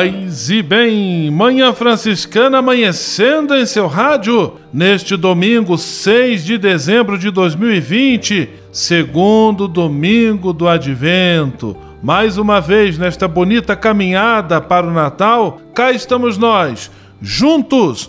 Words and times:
Paz 0.00 0.48
e 0.48 0.62
bem, 0.62 1.30
Manhã 1.30 1.74
Franciscana 1.74 2.56
amanhecendo 2.56 3.54
em 3.54 3.66
seu 3.66 3.86
rádio 3.86 4.54
neste 4.72 5.14
domingo 5.14 5.76
6 5.76 6.42
de 6.42 6.56
dezembro 6.56 7.18
de 7.18 7.30
2020, 7.30 8.48
segundo 8.72 9.68
domingo 9.68 10.54
do 10.54 10.66
Advento. 10.66 11.76
Mais 12.02 12.38
uma 12.38 12.62
vez 12.62 12.96
nesta 12.96 13.28
bonita 13.28 13.76
caminhada 13.76 14.58
para 14.58 14.86
o 14.86 14.90
Natal, 14.90 15.60
cá 15.74 15.92
estamos 15.92 16.38
nós, 16.38 16.90
juntos. 17.20 18.08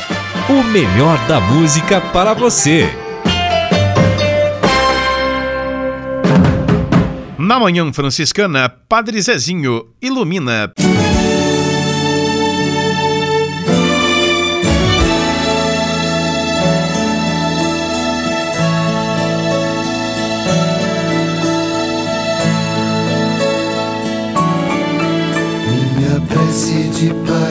O 0.51 0.63
melhor 0.65 1.17
da 1.29 1.39
música 1.39 2.01
para 2.01 2.33
você. 2.33 2.89
Na 7.37 7.57
Manhã 7.57 7.93
Franciscana, 7.93 8.67
Padre 8.67 9.21
Zezinho 9.21 9.93
ilumina. 10.01 10.73
Minha 25.95 26.19
prece 26.27 26.89
de 26.89 27.13
pai 27.25 27.50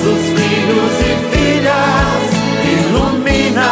nossos 0.00 0.24
filhos 0.28 0.94
e 1.00 1.12
filhas. 1.30 2.22
Ilumina, 2.72 3.70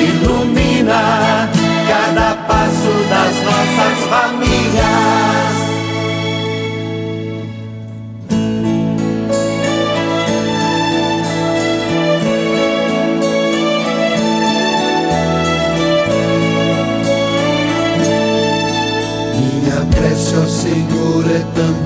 ilumina 0.00 1.50
cada 1.88 2.34
passo 2.46 2.92
das 3.10 3.34
nossas 3.44 3.98
famílias. 4.08 5.56
Minha 19.34 19.80
prece 19.94 20.34
ao 20.36 20.46
Senhor 20.46 21.24
é 21.30 21.44
também 21.54 21.85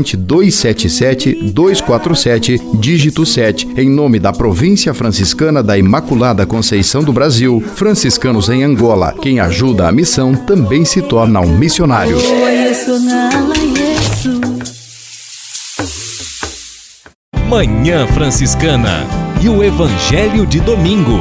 corrente 0.00 0.16
277 0.16 1.52
247, 1.52 2.60
dígito 2.74 3.26
7, 3.26 3.68
em 3.76 3.88
nome 3.90 4.18
da 4.18 4.32
Província 4.32 4.94
Franciscana 4.94 5.62
da 5.62 5.76
Imaculada 5.76 6.46
Conceição 6.46 7.04
do 7.04 7.12
Brasil, 7.12 7.62
franciscanos 7.74 8.48
em 8.48 8.62
Angola. 8.62 9.14
Quem 9.20 9.40
ajuda 9.40 9.88
a 9.88 9.92
missão 9.92 10.34
também 10.34 10.84
se 10.84 11.02
torna 11.02 11.40
um 11.40 11.56
missionário. 11.56 12.16
Manhã 17.46 18.06
Franciscana 18.06 19.06
e 19.42 19.48
o 19.48 19.62
Evangelho 19.62 20.46
de 20.46 20.60
Domingo. 20.60 21.18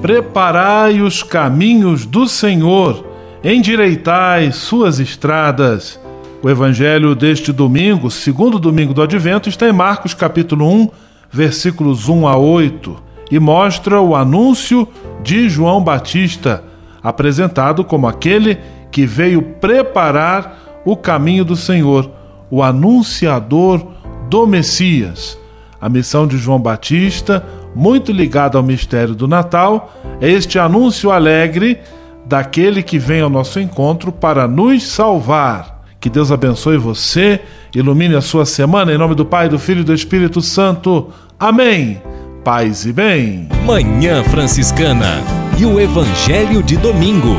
Preparai 0.00 1.00
os 1.00 1.22
caminhos 1.22 2.06
do 2.06 2.26
Senhor, 2.26 3.06
endireitai 3.44 4.50
suas 4.50 4.98
estradas. 4.98 6.01
O 6.44 6.50
evangelho 6.50 7.14
deste 7.14 7.52
domingo, 7.52 8.10
segundo 8.10 8.58
domingo 8.58 8.92
do 8.92 9.00
advento, 9.00 9.48
está 9.48 9.68
em 9.68 9.72
Marcos 9.72 10.12
capítulo 10.12 10.68
1, 10.68 10.90
versículos 11.30 12.08
1 12.08 12.26
a 12.26 12.36
8, 12.36 13.00
e 13.30 13.38
mostra 13.38 14.00
o 14.00 14.16
anúncio 14.16 14.88
de 15.22 15.48
João 15.48 15.80
Batista, 15.80 16.64
apresentado 17.00 17.84
como 17.84 18.08
aquele 18.08 18.58
que 18.90 19.06
veio 19.06 19.40
preparar 19.40 20.82
o 20.84 20.96
caminho 20.96 21.44
do 21.44 21.54
Senhor, 21.54 22.10
o 22.50 22.60
anunciador 22.60 23.86
do 24.28 24.44
Messias. 24.44 25.38
A 25.80 25.88
missão 25.88 26.26
de 26.26 26.38
João 26.38 26.58
Batista, 26.58 27.46
muito 27.72 28.10
ligada 28.10 28.58
ao 28.58 28.64
mistério 28.64 29.14
do 29.14 29.28
Natal, 29.28 29.92
é 30.20 30.28
este 30.28 30.58
anúncio 30.58 31.12
alegre 31.12 31.78
daquele 32.26 32.82
que 32.82 32.98
vem 32.98 33.20
ao 33.20 33.30
nosso 33.30 33.60
encontro 33.60 34.10
para 34.10 34.48
nos 34.48 34.82
salvar. 34.82 35.71
Que 36.02 36.10
Deus 36.10 36.32
abençoe 36.32 36.76
você, 36.76 37.38
ilumine 37.72 38.16
a 38.16 38.20
sua 38.20 38.44
semana 38.44 38.92
em 38.92 38.98
nome 38.98 39.14
do 39.14 39.24
Pai, 39.24 39.48
do 39.48 39.56
Filho 39.56 39.82
e 39.82 39.84
do 39.84 39.94
Espírito 39.94 40.42
Santo. 40.42 41.10
Amém. 41.38 42.02
Paz 42.42 42.84
e 42.84 42.92
bem. 42.92 43.48
Manhã 43.64 44.24
Franciscana 44.24 45.22
e 45.56 45.64
o 45.64 45.78
Evangelho 45.78 46.60
de 46.60 46.76
Domingo. 46.76 47.36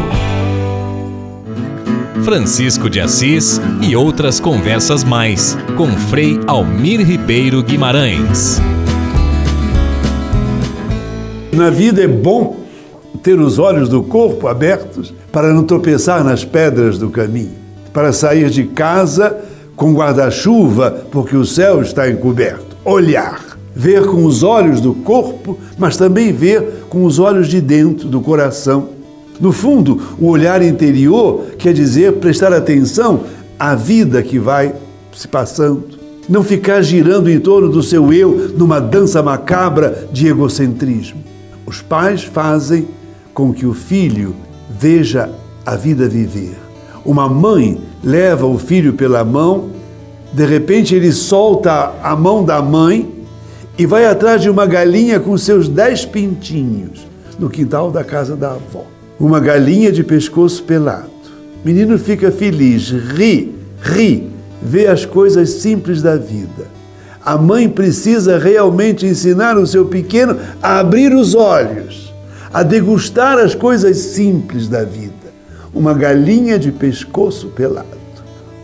Francisco 2.24 2.90
de 2.90 3.02
Assis 3.02 3.60
e 3.82 3.98
outras 3.98 4.40
conversas 4.40 5.04
mais 5.04 5.58
com 5.76 5.88
Frei 5.88 6.40
Almir 6.48 7.06
Ribeiro 7.06 7.62
Guimarães. 7.62 8.62
Na 11.52 11.70
vida 11.70 12.02
é 12.02 12.08
bom 12.08 12.64
ter 13.22 13.38
os 13.38 13.60
olhos 13.60 13.90
do 13.90 14.02
corpo 14.04 14.48
abertos 14.48 15.14
para 15.34 15.54
não 15.54 15.66
tropeçar 15.66 16.24
nas 16.24 16.46
pedras 16.46 16.98
do 16.98 17.10
caminho 17.10 17.63
para 17.94 18.12
sair 18.12 18.50
de 18.50 18.64
casa 18.64 19.38
com 19.76 19.94
guarda-chuva, 19.94 21.06
porque 21.12 21.36
o 21.36 21.46
céu 21.46 21.82
está 21.82 22.10
encoberto. 22.10 22.76
Olhar. 22.84 23.58
Ver 23.76 24.06
com 24.06 24.26
os 24.26 24.44
olhos 24.44 24.82
do 24.82 24.94
corpo, 24.94 25.58
mas 25.78 25.98
também 25.98 26.32
ver 26.32 26.86
com 26.90 27.06
os 27.06 27.18
olhos 27.18 27.48
de 27.48 27.60
dentro, 27.60 28.08
do 28.08 28.22
coração. 28.22 28.90
No 29.40 29.52
fundo, 29.52 30.00
o 30.20 30.28
olhar 30.28 30.62
interior 30.62 31.46
quer 31.58 31.74
dizer 31.74 32.14
prestar 32.14 32.54
atenção 32.54 33.22
à 33.58 33.74
vida 33.74 34.22
que 34.22 34.38
vai 34.38 34.74
se 35.12 35.28
passando. 35.28 36.04
Não 36.30 36.44
ficar 36.44 36.82
girando 36.82 37.30
em 37.30 37.40
torno 37.40 37.68
do 37.68 37.84
seu 37.84 38.14
eu 38.14 38.54
numa 38.56 38.80
dança 38.80 39.22
macabra 39.24 40.08
de 40.12 40.28
egocentrismo. 40.28 41.22
Os 41.66 41.82
pais 41.82 42.24
fazem 42.24 42.88
com 43.34 43.52
que 43.52 43.66
o 43.66 43.74
filho 43.74 44.36
veja 44.70 45.30
a 45.66 45.76
vida 45.76 46.08
viver. 46.08 46.63
Uma 47.06 47.28
mãe 47.28 47.82
leva 48.02 48.46
o 48.46 48.58
filho 48.58 48.94
pela 48.94 49.26
mão, 49.26 49.70
de 50.32 50.46
repente 50.46 50.96
ele 50.96 51.12
solta 51.12 51.94
a 52.02 52.16
mão 52.16 52.46
da 52.46 52.62
mãe 52.62 53.14
e 53.78 53.86
vai 53.86 54.06
atrás 54.06 54.42
de 54.42 54.50
uma 54.50 54.66
galinha 54.66 55.20
com 55.20 55.38
seus 55.38 55.68
dez 55.68 56.06
pintinhos 56.06 57.06
no 57.38 57.50
quintal 57.50 57.92
da 57.92 58.06
casa 58.06 58.38
da 58.38 58.52
avó. 58.52 58.86
Uma 59.20 59.42
galinha 59.42 59.92
de 59.92 60.02
pescoço 60.02 60.64
pelado. 60.64 61.12
O 61.62 61.68
menino 61.68 62.00
fica 62.00 62.32
feliz, 62.32 62.90
ri, 62.90 63.54
ri, 63.82 64.30
vê 64.62 64.88
as 64.88 65.06
coisas 65.06 65.50
simples 65.50 66.02
da 66.02 66.16
vida. 66.16 66.68
A 67.24 67.38
mãe 67.38 67.68
precisa 67.68 68.38
realmente 68.38 69.06
ensinar 69.06 69.58
o 69.58 69.68
seu 69.68 69.86
pequeno 69.86 70.38
a 70.62 70.80
abrir 70.80 71.14
os 71.14 71.36
olhos, 71.36 72.14
a 72.54 72.64
degustar 72.64 73.38
as 73.40 73.54
coisas 73.54 73.98
simples 73.98 74.70
da 74.70 74.84
vida 74.84 75.13
uma 75.74 75.94
galinha 75.94 76.60
de 76.60 76.72
pescoço 76.72 77.48
pelado. 77.48 77.88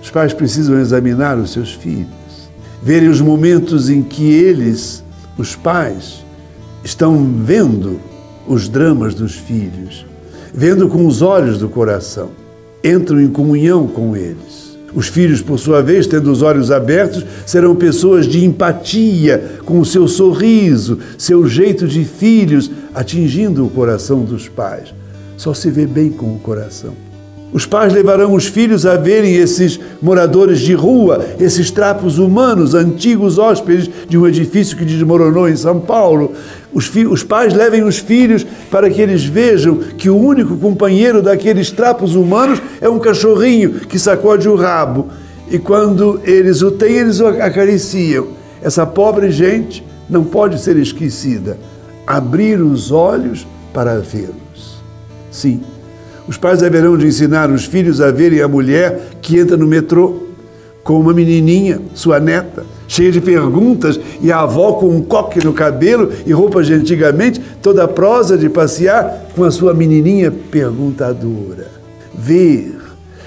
Os 0.01 0.09
pais 0.11 0.33
precisam 0.33 0.79
examinar 0.79 1.37
os 1.37 1.51
seus 1.51 1.73
filhos, 1.73 2.07
verem 2.81 3.09
os 3.09 3.19
momentos 3.19 3.89
em 3.89 4.01
que 4.01 4.31
eles, 4.31 5.03
os 5.37 5.55
pais, 5.55 6.23
estão 6.83 7.25
vendo 7.43 7.99
os 8.47 8.69
dramas 8.69 9.13
dos 9.13 9.35
filhos, 9.35 10.05
vendo 10.53 10.87
com 10.87 11.05
os 11.05 11.21
olhos 11.21 11.57
do 11.57 11.67
coração, 11.67 12.29
entram 12.83 13.19
em 13.19 13.27
comunhão 13.27 13.87
com 13.87 14.15
eles. 14.15 14.69
Os 14.93 15.07
filhos, 15.07 15.41
por 15.41 15.59
sua 15.59 15.83
vez, 15.83 16.07
tendo 16.07 16.31
os 16.31 16.41
olhos 16.41 16.71
abertos, 16.71 17.23
serão 17.45 17.75
pessoas 17.75 18.25
de 18.25 18.43
empatia, 18.43 19.59
com 19.63 19.79
o 19.79 19.85
seu 19.85 20.07
sorriso, 20.07 20.97
seu 21.17 21.47
jeito 21.47 21.87
de 21.87 22.03
filhos, 22.03 22.71
atingindo 22.95 23.63
o 23.63 23.69
coração 23.69 24.23
dos 24.23 24.47
pais 24.47 24.99
só 25.39 25.53
se 25.53 25.72
vê 25.72 25.88
bem 25.88 26.10
com 26.10 26.25
o 26.25 26.39
coração. 26.39 26.93
Os 27.53 27.65
pais 27.65 27.93
levarão 27.93 28.34
os 28.34 28.46
filhos 28.46 28.86
a 28.86 28.98
verem 28.98 29.36
esses 29.36 29.79
moradores 30.01 30.60
de 30.60 30.74
rua, 30.74 31.25
esses 31.39 31.72
trapos 31.72 32.19
humanos, 32.19 32.74
antigos 32.74 33.38
hóspedes 33.38 33.89
de 34.10 34.17
um 34.17 34.27
edifício 34.27 34.75
que 34.75 34.84
desmoronou 34.84 35.48
em 35.48 35.55
São 35.55 35.79
Paulo. 35.79 36.34
Os, 36.74 36.91
os, 36.93 37.24
pais 37.24 37.53
levem 37.53 37.84
os 37.84 37.98
filhos 37.98 38.46
para 38.69 38.89
que 38.89 39.01
eles 39.01 39.24
vejam 39.24 39.77
que 39.77 40.10
o 40.10 40.17
único 40.17 40.58
companheiro 40.58 41.22
daqueles 41.22 41.72
trapos 41.72 42.15
humanos 42.15 42.62
é 42.81 42.89
um 42.89 43.00
cachorrinho 43.00 43.79
que 43.88 43.98
sacode 43.98 44.48
o 44.50 44.55
rabo 44.55 45.08
e 45.50 45.58
quando 45.58 46.19
eles 46.25 46.62
o 46.62 46.69
têm, 46.69 46.98
eles 46.98 47.22
o 47.22 47.27
acariciam. 47.27 48.27
Essa 48.62 48.86
pobre 48.86 49.31
gente 49.31 49.86
não 50.10 50.25
pode 50.25 50.62
ser 50.62 50.75
esquecida. 50.75 51.58
Abrir 52.05 52.62
os 52.62 52.91
olhos 52.91 53.48
para 53.74 54.00
vê-los. 54.00 54.49
Sim, 55.31 55.62
os 56.27 56.38
pais 56.38 56.62
haverão 56.62 56.98
de 56.98 57.07
ensinar 57.07 57.50
os 57.50 57.65
filhos 57.65 58.01
a 58.01 58.12
verem 58.12 58.41
a 58.41 58.48
mulher 58.48 59.17
que 59.21 59.38
entra 59.38 59.57
no 59.57 59.65
metrô 59.65 60.29
com 60.83 61.00
uma 61.00 61.13
menininha, 61.13 61.79
sua 61.93 62.19
neta, 62.19 62.65
cheia 62.88 63.12
de 63.12 63.21
perguntas, 63.21 64.00
e 64.21 64.31
a 64.31 64.41
avó 64.41 64.74
com 64.74 64.89
um 64.89 65.01
coque 65.01 65.43
no 65.43 65.53
cabelo 65.53 66.12
e 66.25 66.31
roupas 66.31 66.65
de 66.65 66.74
antigamente, 66.74 67.39
toda 67.62 67.88
prosa 67.88 68.38
de 68.38 68.50
passear 68.50 69.27
com 69.36 69.43
a 69.43 69.51
sua 69.51 69.74
menininha 69.74 70.31
perguntadora. 70.31 71.67
Ver, 72.13 72.75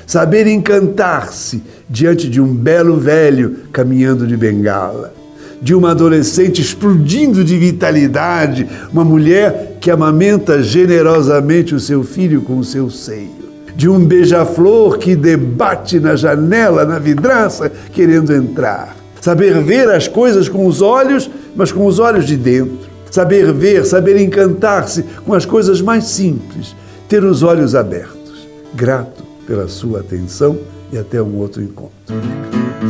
saber 0.06 0.47
encantar-se 0.47 1.62
diante 1.88 2.28
de 2.28 2.40
um 2.40 2.52
belo 2.52 2.97
velho 2.97 3.59
caminhando 3.73 4.26
de 4.26 4.37
bengala, 4.37 5.14
de 5.61 5.75
uma 5.75 5.92
adolescente 5.92 6.61
explodindo 6.61 7.44
de 7.44 7.56
vitalidade, 7.59 8.68
uma 8.92 9.04
mulher 9.04 9.72
que 9.82 9.90
amamenta 9.90 10.62
generosamente 10.62 11.74
o 11.74 11.80
seu 11.80 12.04
filho 12.04 12.40
com 12.42 12.56
o 12.56 12.64
seu 12.64 12.88
seio 12.88 13.42
de 13.74 13.88
um 13.88 14.04
beija-flor 14.04 14.96
que 14.98 15.16
debate 15.16 15.98
na 15.98 16.14
janela, 16.14 16.84
na 16.84 16.98
vidraça, 16.98 17.72
querendo 17.90 18.32
entrar. 18.32 18.94
Saber 19.20 19.60
ver 19.62 19.90
as 19.90 20.06
coisas 20.06 20.48
com 20.48 20.66
os 20.66 20.82
olhos, 20.82 21.28
mas 21.56 21.72
com 21.72 21.86
os 21.86 21.98
olhos 21.98 22.26
de 22.26 22.36
dentro. 22.36 22.90
Saber 23.10 23.52
ver, 23.52 23.84
saber 23.84 24.20
encantar-se 24.20 25.02
com 25.24 25.34
as 25.34 25.46
coisas 25.46 25.80
mais 25.80 26.04
simples. 26.04 26.76
Ter 27.08 27.24
os 27.24 27.42
olhos 27.42 27.74
abertos. 27.74 28.46
Grato 28.74 29.24
pela 29.46 29.66
sua 29.68 30.00
atenção 30.00 30.58
e 30.92 30.98
até 30.98 31.20
um 31.22 31.36
outro 31.38 31.62
encontro. 31.62 31.92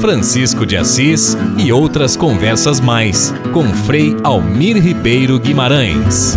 Francisco 0.00 0.66
de 0.66 0.76
Assis 0.76 1.36
e 1.56 1.72
outras 1.72 2.16
conversas 2.16 2.80
mais 2.80 3.32
com 3.52 3.64
Frei 3.86 4.16
Almir 4.24 4.76
Ribeiro 4.82 5.38
Guimarães. 5.38 6.36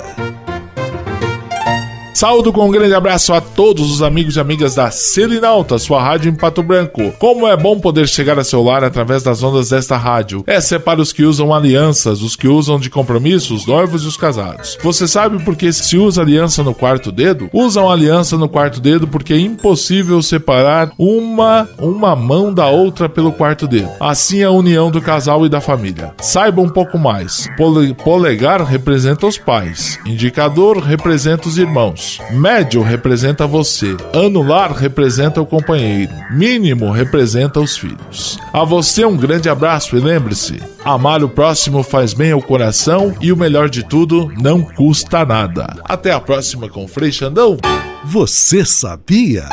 Saúdo 2.13 2.51
com 2.51 2.67
um 2.67 2.71
grande 2.71 2.93
abraço 2.93 3.33
a 3.33 3.39
todos 3.39 3.89
os 3.89 4.03
amigos 4.03 4.35
e 4.35 4.39
amigas 4.39 4.75
da 4.75 4.91
Selinalta, 4.91 5.79
sua 5.79 6.03
rádio 6.03 6.29
em 6.29 6.35
Pato 6.35 6.61
Branco. 6.61 7.11
Como 7.17 7.47
é 7.47 7.55
bom 7.55 7.79
poder 7.79 8.07
chegar 8.07 8.37
a 8.37 8.43
seu 8.43 8.61
lar 8.61 8.83
através 8.83 9.23
das 9.23 9.41
ondas 9.41 9.69
desta 9.69 9.95
rádio. 9.95 10.43
Essa 10.45 10.75
é 10.75 10.79
para 10.79 11.01
os 11.01 11.13
que 11.13 11.23
usam 11.23 11.53
alianças, 11.53 12.21
os 12.21 12.35
que 12.35 12.49
usam 12.49 12.77
de 12.79 12.89
compromisso, 12.89 13.55
os 13.55 13.65
noivos 13.65 14.03
e 14.03 14.07
os 14.07 14.17
casados. 14.17 14.77
Você 14.83 15.07
sabe 15.07 15.43
por 15.43 15.55
que 15.55 15.71
se 15.71 15.97
usa 15.97 16.21
aliança 16.21 16.61
no 16.61 16.75
quarto 16.75 17.11
dedo? 17.11 17.49
Usam 17.53 17.89
aliança 17.89 18.37
no 18.37 18.49
quarto 18.49 18.81
dedo 18.81 19.07
porque 19.07 19.33
é 19.33 19.39
impossível 19.39 20.21
separar 20.21 20.91
uma, 20.99 21.67
uma 21.79 22.15
mão 22.15 22.53
da 22.53 22.67
outra 22.67 23.07
pelo 23.07 23.31
quarto 23.31 23.67
dedo. 23.67 23.89
Assim 23.99 24.41
é 24.41 24.45
a 24.45 24.51
união 24.51 24.91
do 24.91 25.01
casal 25.01 25.45
e 25.45 25.49
da 25.49 25.61
família. 25.61 26.13
Saiba 26.19 26.61
um 26.61 26.69
pouco 26.69 26.99
mais. 26.99 27.47
Pole, 27.55 27.93
polegar 27.93 28.63
representa 28.63 29.25
os 29.25 29.37
pais, 29.37 29.97
indicador 30.05 30.77
representa 30.79 31.47
os 31.47 31.57
irmãos. 31.57 32.00
Médio 32.31 32.81
representa 32.81 33.45
você. 33.45 33.95
Anular 34.13 34.73
representa 34.73 35.41
o 35.41 35.45
companheiro. 35.45 36.11
Mínimo 36.31 36.91
representa 36.91 37.59
os 37.59 37.77
filhos. 37.77 38.37
A 38.53 38.63
você 38.63 39.05
um 39.05 39.15
grande 39.15 39.49
abraço 39.49 39.95
e 39.95 39.99
lembre-se: 39.99 40.61
amar 40.83 41.23
o 41.23 41.29
próximo 41.29 41.83
faz 41.83 42.13
bem 42.13 42.31
ao 42.31 42.41
coração 42.41 43.15
e 43.21 43.31
o 43.31 43.37
melhor 43.37 43.69
de 43.69 43.83
tudo, 43.83 44.31
não 44.41 44.61
custa 44.61 45.25
nada. 45.25 45.77
Até 45.85 46.11
a 46.11 46.19
próxima 46.19 46.69
com 46.69 46.87
Frei 46.87 47.11
Xandão. 47.11 47.57
Você 48.03 48.65
sabia? 48.65 49.47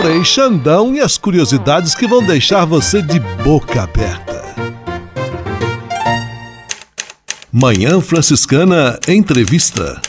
Frei 0.00 0.24
Xandão 0.24 0.94
e 0.94 1.00
as 1.00 1.16
curiosidades 1.18 1.94
que 1.94 2.06
vão 2.06 2.24
deixar 2.24 2.64
você 2.64 3.02
de 3.02 3.20
boca 3.42 3.82
aberta. 3.82 4.36
Manhã 7.52 8.00
Franciscana 8.00 8.98
Entrevista. 9.08 10.00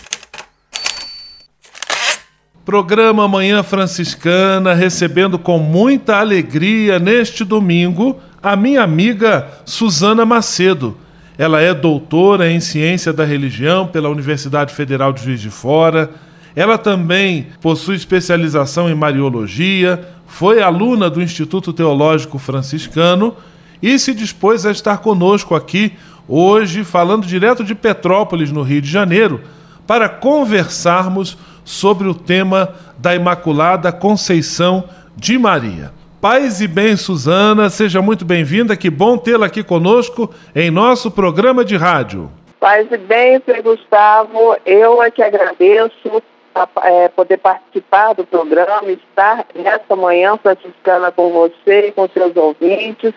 Programa 2.68 3.30
Manhã 3.30 3.64
Franciscana, 3.64 4.74
recebendo 4.74 5.40
com 5.40 5.58
muita 5.58 6.18
alegria 6.18 7.00
neste 7.00 7.46
domingo 7.46 8.20
a 8.44 8.58
minha 8.58 8.84
amiga 8.84 9.48
Suzana 9.64 10.26
Macedo. 10.26 10.98
Ela 11.38 11.62
é 11.62 11.74
doutora 11.74 12.52
em 12.52 12.60
Ciência 12.60 13.14
da 13.14 13.24
Religião 13.24 13.88
pela 13.88 14.10
Universidade 14.10 14.74
Federal 14.74 15.14
de 15.14 15.24
Juiz 15.24 15.40
de 15.40 15.50
Fora. 15.50 16.10
Ela 16.58 16.78
também 16.78 17.48
possui 17.62 17.96
especialização 17.96 18.90
em 18.90 18.96
Mariologia, 18.96 20.06
foi 20.28 20.62
aluna 20.62 21.10
do 21.10 21.22
Instituto 21.22 21.72
Teológico 21.72 22.38
Franciscano 22.38 23.34
e 23.82 23.98
se 23.98 24.14
dispôs 24.14 24.66
a 24.66 24.72
estar 24.72 24.98
conosco 24.98 25.56
aqui 25.56 25.94
hoje, 26.28 26.84
falando 26.84 27.26
direto 27.26 27.64
de 27.64 27.74
Petrópolis, 27.74 28.52
no 28.52 28.62
Rio 28.62 28.82
de 28.82 28.90
Janeiro, 28.90 29.40
para 29.88 30.10
conversarmos 30.10 31.38
sobre 31.68 32.08
o 32.08 32.14
tema 32.16 32.74
da 32.98 33.14
Imaculada 33.14 33.92
Conceição 33.92 34.86
de 35.18 35.38
Maria. 35.38 35.92
Paz 36.22 36.62
e 36.62 36.68
bem, 36.68 36.96
Suzana, 36.96 37.70
seja 37.70 38.02
muito 38.02 38.24
bem-vinda, 38.24 38.78
que 38.78 38.90
bom 38.90 39.18
tê-la 39.18 39.48
aqui 39.48 39.62
conosco 39.62 40.34
em 40.56 40.72
nosso 40.72 41.12
programa 41.12 41.66
de 41.66 41.76
rádio. 41.76 42.32
Paz 42.58 42.88
e 42.90 42.98
bem, 42.98 43.42
Frei 43.42 43.62
Gustavo, 43.62 44.56
eu 44.66 45.04
é 45.04 45.12
que 45.12 45.22
agradeço 45.22 46.24
a, 46.56 46.68
é, 46.86 47.10
poder 47.10 47.38
participar 47.38 48.14
do 48.14 48.26
programa, 48.26 48.90
estar 48.90 49.46
nessa 49.54 49.94
manhã 49.94 50.38
franciscana 50.38 51.12
com 51.12 51.32
você, 51.34 51.92
com 51.94 52.08
seus 52.08 52.36
ouvintes 52.38 53.14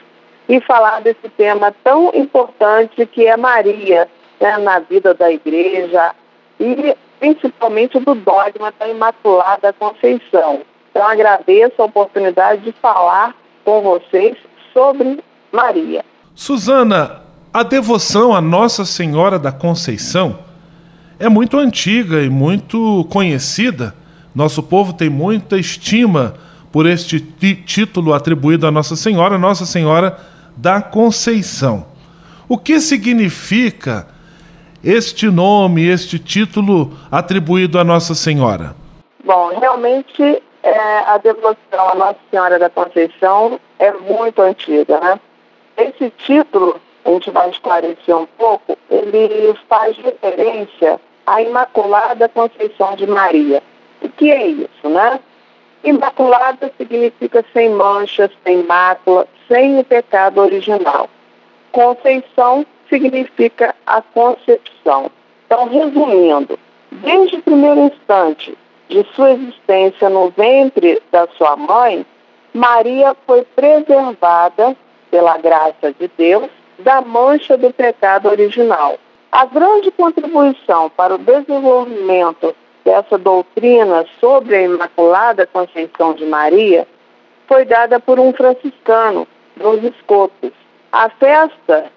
e 0.49 0.61
falar 0.61 1.01
desse 1.03 1.29
tema 1.37 1.73
tão 1.85 2.11
importante 2.13 3.07
que 3.07 3.29
é 3.29 3.37
Maria 3.37 4.09
né, 4.41 4.59
na 4.59 4.81
vida 4.81 5.15
da 5.15 5.31
igreja 5.31 6.13
e 6.59 6.97
principalmente 7.21 8.01
do 8.01 8.15
dogma 8.15 8.73
da 8.77 8.89
Imaculada 8.89 9.73
Conceição. 9.75 10.63
Então 10.91 11.07
agradeço 11.07 11.75
a 11.79 11.85
oportunidade 11.85 12.63
de 12.63 12.73
falar 12.73 13.37
com 13.65 13.83
vocês 13.83 14.37
sobre 14.73 15.23
Maria. 15.53 16.05
Suzana, 16.35 17.21
a 17.53 17.63
devoção 17.63 18.35
à 18.35 18.41
Nossa 18.41 18.85
Senhora 18.85 19.39
da 19.39 19.53
Conceição 19.53 20.39
é 21.19 21.29
muito 21.29 21.59
antiga 21.59 22.23
e 22.23 22.31
muito 22.31 23.07
conhecida. 23.11 23.95
Nosso 24.35 24.63
povo 24.63 24.95
tem 24.95 25.11
muita 25.11 25.59
estima 25.59 26.35
por 26.73 26.87
este 26.87 27.21
título 27.21 28.15
atribuído 28.15 28.67
à 28.67 28.71
Nossa 28.71 28.97
Senhora, 28.97 29.37
Nossa 29.37 29.67
Senhora 29.67 30.19
da 30.57 30.81
Conceição. 30.81 31.87
O 32.49 32.57
que 32.57 32.81
significa 32.81 34.09
este 34.83 35.31
nome, 35.31 35.87
este 35.87 36.19
título 36.19 36.93
atribuído 37.11 37.79
a 37.79 37.85
Nossa 37.85 38.15
Senhora? 38.15 38.75
Bom, 39.25 39.49
realmente 39.59 40.43
é, 40.63 40.99
a 41.07 41.19
devoção 41.19 41.89
à 41.93 41.95
Nossa 41.95 42.19
Senhora 42.31 42.59
da 42.59 42.71
Conceição 42.71 43.61
é 43.79 43.93
muito 43.93 44.41
antiga, 44.41 44.99
né? 45.01 45.21
Esse 45.77 46.11
título, 46.19 46.81
a 47.05 47.11
gente 47.11 47.31
vai 47.31 47.51
esclarecer 47.51 48.17
um 48.17 48.27
pouco, 48.39 48.77
ele 48.91 49.55
faz 49.69 49.97
referência 49.99 51.01
à 51.27 51.43
Imaculada 51.43 52.29
Conceição 52.29 52.97
de 52.97 53.07
Maria. 53.07 53.63
O 54.03 54.09
que 54.09 54.31
é 54.31 54.47
isso, 54.47 54.89
né? 54.89 55.21
Imaculada 55.85 56.71
significa 56.77 57.45
sem 57.53 57.71
mancha, 57.71 58.31
sem 58.45 58.63
mácula, 58.65 59.27
sem 59.49 59.79
o 59.79 59.85
pecado 59.85 60.41
original. 60.41 61.09
Conceição 61.73 62.67
significa 62.91 63.75
a 63.87 64.03
concepção. 64.03 65.11
Então, 65.47 65.67
resumindo, 65.67 66.59
desde 66.91 67.37
o 67.37 67.43
primeiro 67.43 67.81
instante 67.81 68.57
de 68.89 69.07
sua 69.15 69.31
existência 69.31 70.11
no 70.11 70.29
ventre 70.31 71.01
da 71.11 71.27
sua 71.39 71.57
mãe, 71.57 72.05
Maria 72.53 73.17
foi 73.27 73.43
preservada 73.43 74.77
pela 75.11 75.39
graça 75.39 75.95
de 75.99 76.11
Deus 76.19 76.51
da 76.81 77.01
mancha 77.01 77.57
do 77.57 77.73
pecado 77.73 78.29
original. 78.29 78.99
A 79.31 79.47
grande 79.47 79.91
contribuição 79.93 80.91
para 80.91 81.15
o 81.15 81.19
desenvolvimento 81.19 82.55
dessa 82.85 83.17
doutrina 83.17 84.05
sobre 84.19 84.57
a 84.57 84.63
Imaculada 84.63 85.47
Conceição 85.47 86.15
de 86.15 86.25
Maria 86.27 86.87
foi 87.47 87.65
dada 87.65 88.01
por 88.01 88.19
um 88.19 88.33
franciscano, 88.33 89.27
dos 89.57 89.85
Escotos. 89.85 90.53
A 90.91 91.09
festa 91.11 91.91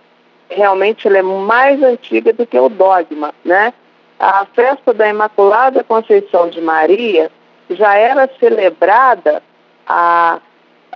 realmente 0.56 1.08
ela 1.08 1.18
é 1.18 1.22
mais 1.22 1.82
antiga 1.84 2.34
do 2.34 2.46
que 2.46 2.58
o 2.58 2.70
dogma, 2.70 3.34
né? 3.44 3.74
A 4.20 4.46
festa 4.46 4.94
da 4.94 5.08
Imaculada 5.08 5.84
Conceição 5.84 6.50
de 6.50 6.62
Maria 6.62 7.32
já 7.70 7.96
era 7.96 8.30
celebrada 8.40 9.42
há 9.86 10.40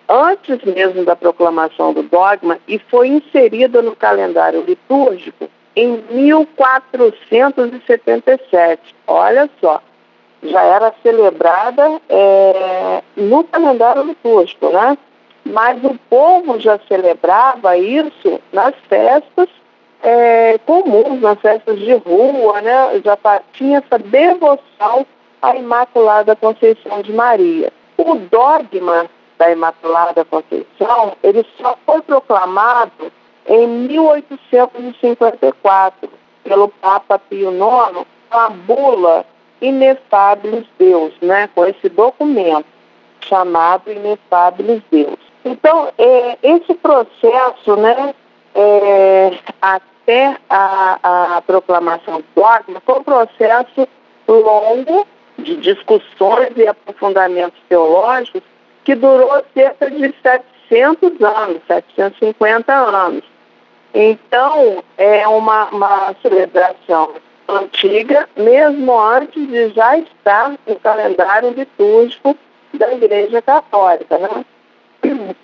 antes 0.08 0.64
mesmo 0.64 1.04
da 1.04 1.16
proclamação 1.16 1.92
do 1.94 2.04
dogma 2.04 2.60
e 2.68 2.78
foi 2.80 3.08
inserida 3.10 3.82
no 3.82 3.96
calendário 3.96 4.62
litúrgico 4.62 5.50
em 5.76 6.04
1477. 6.10 8.96
Olha 9.06 9.50
só, 9.60 9.82
já 10.42 10.64
era 10.64 10.94
celebrada 11.04 12.00
é, 12.10 13.04
no 13.16 13.44
calendário 13.44 14.02
litúrgico, 14.04 14.70
né? 14.70 14.98
Mas 15.52 15.84
o 15.84 15.98
povo 16.10 16.60
já 16.60 16.80
celebrava 16.88 17.78
isso 17.78 18.40
nas 18.52 18.74
festas 18.88 19.48
é, 20.04 20.60
comuns, 20.66 21.22
nas 21.22 21.40
festas 21.40 21.80
de 21.80 21.94
rua, 21.94 22.62
né? 22.62 23.00
Já 23.04 23.18
tinha 23.54 23.78
essa 23.80 23.98
devoção 24.00 25.06
à 25.42 25.56
Imaculada 25.56 26.36
Conceição 26.36 27.02
de 27.02 27.14
Maria. 27.14 27.72
O 27.98 28.16
dogma 28.16 29.06
da 29.38 29.52
Imaculada 29.52 30.26
Conceição, 30.26 31.14
ele 31.24 31.46
só 31.60 31.78
foi 31.86 32.02
proclamado 32.02 33.12
em 33.48 33.68
1854 33.68 36.10
pelo 36.44 36.68
Papa 36.70 37.20
Pio 37.20 37.52
IX 37.52 38.06
com 38.30 38.38
a 38.38 38.50
bula 38.50 39.26
Inefáveis 39.62 40.66
Deus, 40.78 41.14
né, 41.22 41.50
com 41.56 41.66
esse 41.66 41.88
documento 41.90 42.66
chamado 43.22 43.90
Inefáveis 43.92 44.84
Deus. 44.92 45.27
Então, 45.48 45.90
é, 45.98 46.38
esse 46.44 46.74
processo, 46.76 47.76
né, 47.78 48.14
é, 48.54 49.38
até 49.62 50.38
a, 50.50 51.38
a 51.38 51.42
proclamação 51.42 52.18
do 52.18 52.26
dogma, 52.36 52.82
foi 52.86 53.00
um 53.00 53.04
processo 53.04 53.88
longo 54.28 55.08
de 55.40 55.56
discussões 55.56 56.50
e 56.58 56.68
aprofundamentos 56.68 57.60
teológicos 57.70 58.42
que 58.84 58.94
durou 58.96 59.42
cerca 59.54 59.90
de 59.90 60.14
700 60.22 61.22
anos, 61.22 61.62
750 61.68 62.74
anos. 62.74 63.24
Então, 63.94 64.84
é 64.98 65.26
uma, 65.30 65.66
uma 65.70 66.16
celebração 66.22 67.12
antiga, 67.48 68.28
mesmo 68.36 69.00
antes 69.00 69.48
de 69.48 69.70
já 69.70 69.98
estar 69.98 70.56
no 70.68 70.76
calendário 70.78 71.52
litúrgico 71.52 72.36
da 72.74 72.94
Igreja 72.94 73.42
Católica. 73.42 74.18
Né? 74.18 74.46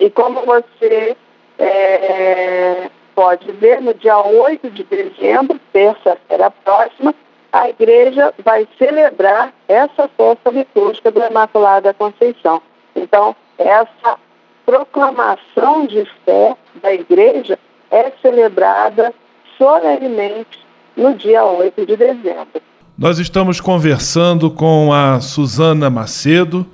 E 0.00 0.10
como 0.10 0.44
você 0.44 1.16
é, 1.58 2.90
pode 3.14 3.50
ver, 3.52 3.80
no 3.80 3.94
dia 3.94 4.18
8 4.18 4.70
de 4.70 4.84
dezembro, 4.84 5.60
terça-feira 5.72 6.50
próxima, 6.50 7.14
a 7.52 7.68
Igreja 7.68 8.34
vai 8.44 8.66
celebrar 8.78 9.52
essa 9.68 10.08
festa 10.08 10.50
litúrgica 10.50 11.10
da 11.12 11.30
Imaculada 11.30 11.94
Conceição. 11.94 12.60
Então, 12.96 13.36
essa 13.56 14.18
proclamação 14.66 15.86
de 15.86 16.04
fé 16.24 16.56
da 16.82 16.92
Igreja 16.92 17.58
é 17.90 18.10
celebrada 18.20 19.14
solenemente 19.56 20.58
no 20.96 21.14
dia 21.14 21.44
8 21.44 21.86
de 21.86 21.96
dezembro. 21.96 22.62
Nós 22.96 23.18
estamos 23.18 23.60
conversando 23.60 24.50
com 24.50 24.92
a 24.92 25.20
Suzana 25.20 25.90
Macedo. 25.90 26.66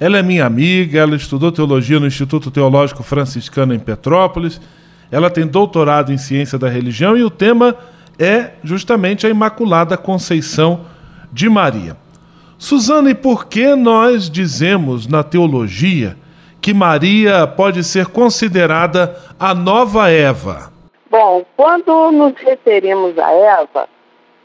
Ela 0.00 0.16
é 0.16 0.22
minha 0.22 0.46
amiga, 0.46 0.98
ela 0.98 1.14
estudou 1.14 1.52
teologia 1.52 2.00
no 2.00 2.06
Instituto 2.06 2.50
Teológico 2.50 3.02
Franciscano 3.02 3.74
em 3.74 3.78
Petrópolis. 3.78 4.58
Ela 5.12 5.28
tem 5.28 5.46
doutorado 5.46 6.10
em 6.10 6.16
ciência 6.16 6.58
da 6.58 6.70
religião 6.70 7.18
e 7.18 7.22
o 7.22 7.28
tema 7.28 7.76
é 8.18 8.52
justamente 8.64 9.26
a 9.26 9.30
Imaculada 9.30 9.98
Conceição 9.98 10.86
de 11.30 11.50
Maria. 11.50 11.98
Suzana, 12.56 13.10
e 13.10 13.14
por 13.14 13.46
que 13.46 13.74
nós 13.74 14.30
dizemos 14.30 15.06
na 15.06 15.22
teologia 15.22 16.16
que 16.62 16.72
Maria 16.72 17.46
pode 17.46 17.84
ser 17.84 18.06
considerada 18.06 19.14
a 19.38 19.54
nova 19.54 20.10
Eva? 20.10 20.72
Bom, 21.10 21.44
quando 21.54 22.10
nos 22.10 22.32
referimos 22.38 23.18
a 23.18 23.32
Eva, 23.32 23.86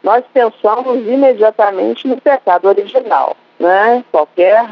nós 0.03 0.21
pensamos 0.33 0.97
imediatamente 1.07 2.07
no 2.09 2.19
pecado 2.19 2.67
original, 2.67 3.37
né? 3.57 4.03
Qualquer 4.11 4.67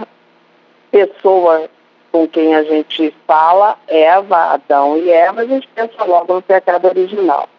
pessoa 0.93 1.67
com 2.11 2.27
quem 2.27 2.53
a 2.53 2.63
gente 2.63 3.11
fala, 3.25 3.75
Eva, 3.87 4.53
Adão 4.53 4.95
e 4.95 5.09
Eva, 5.09 5.41
a 5.41 5.45
gente 5.45 5.67
pensa 5.73 6.03
logo 6.03 6.35
no 6.35 6.41
pecado 6.43 6.85
original. 6.85 7.49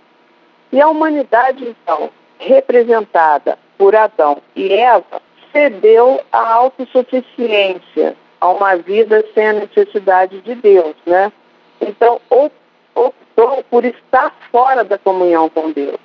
E 0.70 0.80
a 0.80 0.88
humanidade, 0.88 1.66
então, 1.68 2.08
representada 2.38 3.58
por 3.76 3.96
Adão 3.96 4.40
e 4.54 4.72
Eva, 4.72 5.20
cedeu 5.52 6.20
à 6.30 6.54
autossuficiência, 6.54 8.14
a 8.40 8.48
uma 8.50 8.76
vida 8.76 9.24
sem 9.34 9.48
a 9.48 9.52
necessidade 9.54 10.40
de 10.40 10.54
Deus, 10.54 10.94
né? 11.04 11.32
Então, 11.80 12.20
optou 12.30 13.64
por 13.68 13.84
estar 13.84 14.32
fora 14.52 14.84
da 14.84 14.96
comunhão 14.96 15.48
com 15.48 15.72
Deus. 15.72 15.98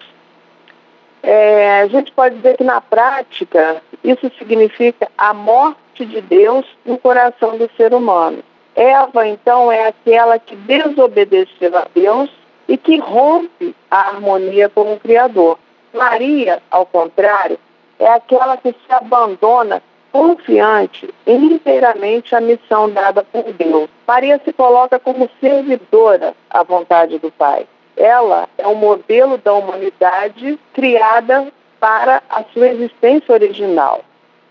É, 1.22 1.82
a 1.82 1.88
gente 1.88 2.12
pode 2.12 2.38
dizer 2.38 2.58
que 2.58 2.64
na 2.64 2.82
prática 2.82 3.84
isso 4.04 4.32
significa 4.40 5.08
a 5.18 5.34
morte 5.34 5.89
de 6.06 6.22
Deus 6.22 6.66
no 6.86 6.98
coração 6.98 7.58
do 7.58 7.70
ser 7.76 7.94
humano. 7.94 8.44
Eva, 8.76 9.28
então, 9.28 9.72
é 9.72 9.88
aquela 9.88 10.40
que 10.40 10.56
desobedeceu 10.56 11.76
a 11.78 11.86
Deus 11.94 12.30
e 12.68 12.78
que 12.78 12.98
rompe 12.98 13.76
a 13.90 14.10
harmonia 14.10 14.70
com 14.70 14.94
o 14.94 15.00
Criador. 15.00 15.58
Maria, 15.94 16.62
ao 16.70 16.86
contrário, 16.86 17.60
é 17.98 18.08
aquela 18.08 18.56
que 18.58 18.70
se 18.70 18.92
abandona 18.94 19.82
confiante 20.12 21.10
inteiramente 21.28 22.36
à 22.36 22.42
missão 22.42 22.90
dada 22.90 23.24
por 23.24 23.44
Deus. 23.54 23.90
Maria 24.08 24.40
se 24.44 24.54
coloca 24.54 25.00
como 25.00 25.30
servidora 25.40 26.34
à 26.50 26.64
vontade 26.64 27.20
do 27.20 27.32
Pai. 27.32 27.68
Ela 27.98 28.48
é 28.58 28.68
um 28.68 28.76
modelo 28.76 29.38
da 29.38 29.54
humanidade 29.54 30.58
criada 30.74 31.48
para 31.80 32.24
a 32.30 32.44
sua 32.54 32.68
existência 32.68 33.34
original. 33.34 34.02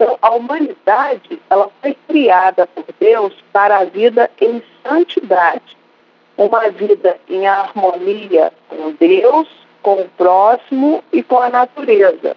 Então, 0.00 0.16
a 0.22 0.30
humanidade 0.30 1.40
ela 1.50 1.68
foi 1.82 1.96
criada 2.06 2.68
por 2.68 2.84
Deus 3.00 3.34
para 3.52 3.78
a 3.78 3.84
vida 3.84 4.30
em 4.40 4.62
santidade, 4.86 5.76
uma 6.36 6.70
vida 6.70 7.18
em 7.28 7.48
harmonia 7.48 8.52
com 8.68 8.92
Deus, 8.92 9.48
com 9.82 9.94
o 9.94 10.08
próximo 10.10 11.02
e 11.12 11.20
com 11.20 11.40
a 11.40 11.48
natureza. 11.50 12.36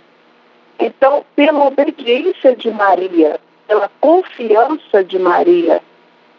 Então, 0.80 1.24
pela 1.36 1.68
obediência 1.68 2.56
de 2.56 2.72
Maria, 2.72 3.40
pela 3.68 3.92
confiança 4.02 5.04
de 5.04 5.20
Maria, 5.20 5.84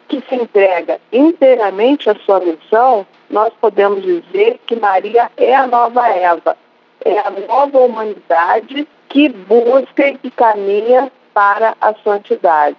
que 0.08 0.20
se 0.28 0.34
entrega 0.34 1.00
inteiramente 1.12 2.10
à 2.10 2.16
sua 2.16 2.40
missão, 2.40 3.06
nós 3.30 3.52
podemos 3.60 4.02
dizer 4.02 4.58
que 4.66 4.74
Maria 4.74 5.30
é 5.36 5.54
a 5.54 5.68
nova 5.68 6.08
Eva, 6.08 6.56
é 7.04 7.18
a 7.18 7.30
nova 7.30 7.78
humanidade 7.78 8.86
que 9.08 9.28
busca 9.28 10.08
e 10.08 10.18
que 10.18 10.30
caminha 10.30 11.10
para 11.34 11.76
a 11.80 11.94
santidade. 12.02 12.78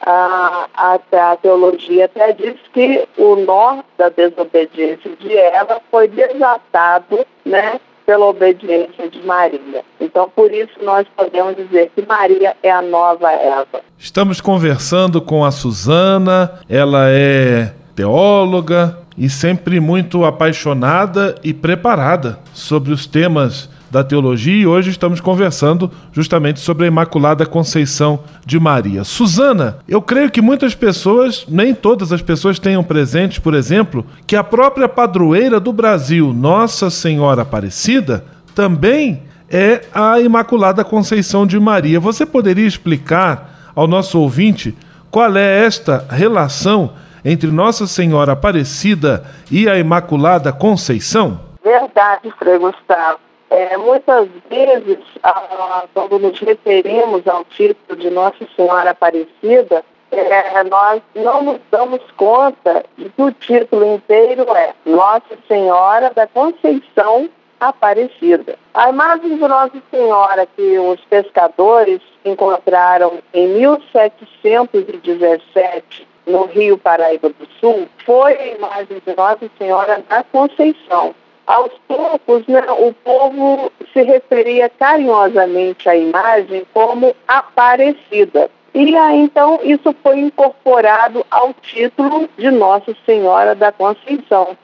A, 0.00 0.68
a, 0.74 0.94
a, 1.32 1.36
teologia 1.36 2.06
até 2.06 2.32
diz 2.32 2.56
que 2.72 3.08
o 3.16 3.36
nó 3.36 3.82
da 3.96 4.08
desobediência 4.08 5.10
de 5.18 5.36
Eva 5.36 5.80
foi 5.90 6.08
desatado 6.08 7.24
né, 7.44 7.80
pela 8.04 8.26
obediência 8.26 9.08
de 9.08 9.24
Maria. 9.24 9.82
Então, 10.00 10.28
por 10.34 10.52
isso, 10.52 10.72
nós 10.82 11.06
podemos 11.16 11.56
dizer 11.56 11.90
que 11.94 12.06
Maria 12.06 12.54
é 12.62 12.70
a 12.70 12.82
nova 12.82 13.30
Eva. 13.32 13.80
Estamos 13.98 14.40
conversando 14.40 15.22
com 15.22 15.44
a 15.44 15.50
Suzana, 15.50 16.60
ela 16.68 17.08
é 17.08 17.72
teóloga 17.94 19.03
e 19.16 19.28
sempre 19.28 19.80
muito 19.80 20.24
apaixonada 20.24 21.34
e 21.42 21.52
preparada 21.52 22.38
sobre 22.52 22.92
os 22.92 23.06
temas 23.06 23.68
da 23.94 24.02
teologia 24.02 24.62
e 24.62 24.66
hoje 24.66 24.90
estamos 24.90 25.20
conversando 25.20 25.88
justamente 26.12 26.58
sobre 26.58 26.84
a 26.84 26.88
Imaculada 26.88 27.46
Conceição 27.46 28.18
de 28.44 28.58
Maria. 28.58 29.04
Suzana, 29.04 29.78
eu 29.86 30.02
creio 30.02 30.32
que 30.32 30.42
muitas 30.42 30.74
pessoas, 30.74 31.46
nem 31.48 31.72
todas 31.72 32.12
as 32.12 32.20
pessoas 32.20 32.58
tenham 32.58 32.82
presente, 32.82 33.40
por 33.40 33.54
exemplo, 33.54 34.04
que 34.26 34.34
a 34.34 34.42
própria 34.42 34.88
padroeira 34.88 35.60
do 35.60 35.72
Brasil, 35.72 36.32
Nossa 36.32 36.90
Senhora 36.90 37.42
Aparecida, 37.42 38.24
também 38.52 39.22
é 39.48 39.82
a 39.94 40.18
Imaculada 40.18 40.82
Conceição 40.82 41.46
de 41.46 41.60
Maria. 41.60 42.00
Você 42.00 42.26
poderia 42.26 42.66
explicar 42.66 43.70
ao 43.76 43.86
nosso 43.86 44.18
ouvinte 44.18 44.74
qual 45.08 45.36
é 45.36 45.64
esta 45.64 46.04
relação 46.10 46.90
entre 47.24 47.50
Nossa 47.50 47.86
Senhora 47.86 48.32
Aparecida 48.32 49.24
e 49.50 49.68
a 49.68 49.78
Imaculada 49.78 50.52
Conceição? 50.52 51.40
Verdade, 51.62 52.30
Frei 52.38 52.58
Gustavo. 52.58 53.18
É, 53.48 53.76
muitas 53.76 54.28
vezes, 54.50 54.98
ah, 55.22 55.84
quando 55.94 56.18
nos 56.18 56.38
referimos 56.40 57.26
ao 57.26 57.44
título 57.44 57.98
de 57.98 58.10
Nossa 58.10 58.44
Senhora 58.56 58.90
Aparecida, 58.90 59.84
é, 60.10 60.62
nós 60.64 61.00
não 61.14 61.42
nos 61.42 61.60
damos 61.70 62.02
conta 62.16 62.84
de 62.98 63.08
que 63.08 63.22
o 63.22 63.32
título 63.32 63.94
inteiro 63.94 64.44
é 64.54 64.74
Nossa 64.84 65.38
Senhora 65.48 66.12
da 66.14 66.26
Conceição 66.26 67.30
Aparecida. 67.60 68.58
A 68.74 68.90
imagem 68.90 69.36
de 69.36 69.40
Nossa 69.40 69.80
Senhora 69.90 70.46
que 70.46 70.78
os 70.78 71.00
pescadores 71.02 72.02
encontraram 72.24 73.20
em 73.32 73.48
1717 73.48 76.13
no 76.26 76.46
Rio 76.46 76.78
Paraíba 76.78 77.28
do 77.28 77.46
Sul, 77.60 77.88
foi 78.04 78.32
a 78.32 78.46
imagem 78.46 79.02
de 79.06 79.16
Nossa 79.16 79.50
Senhora 79.58 80.02
da 80.08 80.22
Conceição. 80.24 81.14
Aos 81.46 81.72
poucos, 81.86 82.46
né, 82.46 82.64
o 82.70 82.92
povo 82.92 83.70
se 83.92 84.02
referia 84.02 84.70
carinhosamente 84.70 85.88
à 85.88 85.94
imagem 85.94 86.66
como 86.72 87.14
Aparecida. 87.28 88.50
E 88.72 88.96
aí, 88.96 89.20
então, 89.20 89.60
isso 89.62 89.94
foi 90.02 90.18
incorporado 90.18 91.24
ao 91.30 91.52
título 91.54 92.28
de 92.36 92.50
Nossa 92.50 92.96
Senhora 93.04 93.54
da 93.54 93.70
Conceição, 93.70 94.56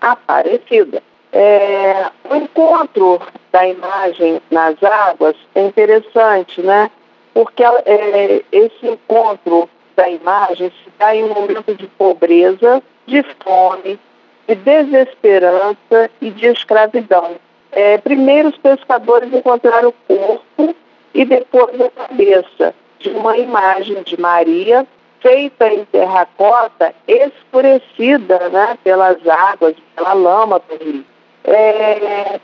Aparecida. 0.00 1.02
É, 1.32 2.06
o 2.30 2.36
encontro 2.36 3.20
da 3.50 3.66
imagem 3.66 4.40
nas 4.50 4.82
águas 4.82 5.36
é 5.54 5.62
interessante, 5.62 6.62
né? 6.62 6.90
Porque 7.34 7.62
é, 7.64 8.42
esse 8.52 8.86
encontro 8.86 9.68
da 9.98 10.08
imagem 10.08 10.70
se 10.70 10.90
dá 10.96 11.12
em 11.14 11.24
um 11.24 11.34
momento 11.34 11.74
de 11.74 11.88
pobreza, 11.88 12.80
de 13.04 13.24
fome, 13.42 13.98
de 14.46 14.54
desesperança 14.54 16.08
e 16.20 16.30
de 16.30 16.46
escravidão. 16.46 17.32
É, 17.72 17.98
primeiro, 17.98 18.50
os 18.50 18.56
pescadores 18.56 19.32
encontraram 19.32 19.88
o 19.88 19.92
corpo 20.06 20.76
e 21.12 21.24
depois 21.24 21.80
a 21.80 21.90
cabeça 21.90 22.74
de 23.00 23.10
uma 23.10 23.36
imagem 23.36 24.00
de 24.04 24.20
Maria 24.20 24.86
feita 25.20 25.66
em 25.66 25.84
terracota, 25.86 26.94
escurecida 27.08 28.48
né, 28.50 28.78
pelas 28.84 29.16
águas, 29.26 29.74
pela 29.96 30.12
lama 30.12 30.60
do 30.60 30.84
rio. 30.84 31.04
É, 31.42 32.38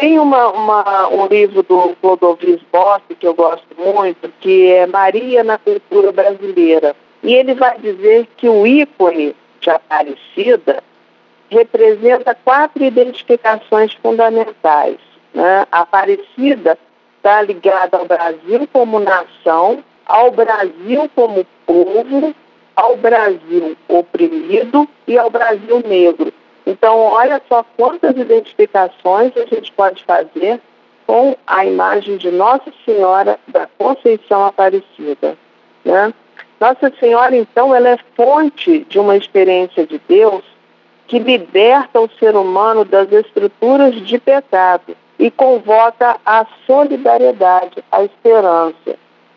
tem 0.00 0.18
uma, 0.18 0.48
uma, 0.48 1.08
um 1.08 1.26
livro 1.26 1.62
do 1.62 1.94
Clodovis 2.00 2.60
Boff 2.72 3.02
que 3.14 3.26
eu 3.26 3.34
gosto 3.34 3.68
muito, 3.76 4.32
que 4.40 4.72
é 4.72 4.86
Maria 4.86 5.44
na 5.44 5.58
Cultura 5.58 6.10
Brasileira. 6.10 6.96
E 7.22 7.34
ele 7.34 7.54
vai 7.54 7.78
dizer 7.78 8.26
que 8.38 8.48
o 8.48 8.66
ícone 8.66 9.36
de 9.60 9.68
Aparecida 9.68 10.82
representa 11.50 12.34
quatro 12.34 12.82
identificações 12.82 13.92
fundamentais. 13.92 14.96
Né? 15.34 15.66
Aparecida 15.70 16.78
está 17.18 17.42
ligada 17.42 17.98
ao 17.98 18.06
Brasil 18.06 18.66
como 18.72 18.98
nação, 18.98 19.84
ao 20.06 20.30
Brasil 20.30 21.10
como 21.14 21.46
povo, 21.66 22.34
ao 22.74 22.96
Brasil 22.96 23.76
oprimido 23.86 24.88
e 25.06 25.18
ao 25.18 25.28
Brasil 25.28 25.82
negro. 25.86 26.32
Então, 26.70 26.98
olha 26.98 27.42
só 27.48 27.64
quantas 27.76 28.16
identificações 28.16 29.36
a 29.36 29.44
gente 29.44 29.72
pode 29.72 30.04
fazer 30.04 30.60
com 31.04 31.36
a 31.44 31.66
imagem 31.66 32.16
de 32.16 32.30
Nossa 32.30 32.72
Senhora 32.84 33.40
da 33.48 33.66
Conceição 33.76 34.46
Aparecida. 34.46 35.36
Né? 35.84 36.14
Nossa 36.60 36.92
Senhora, 37.00 37.36
então, 37.36 37.74
ela 37.74 37.88
é 37.88 37.98
fonte 38.14 38.86
de 38.88 39.00
uma 39.00 39.16
experiência 39.16 39.84
de 39.84 40.00
Deus 40.06 40.44
que 41.08 41.18
liberta 41.18 42.00
o 42.00 42.08
ser 42.20 42.36
humano 42.36 42.84
das 42.84 43.10
estruturas 43.10 43.96
de 44.06 44.16
pecado 44.20 44.96
e 45.18 45.28
convoca 45.28 46.18
a 46.24 46.46
solidariedade, 46.68 47.82
a 47.90 48.04
esperança. 48.04 48.94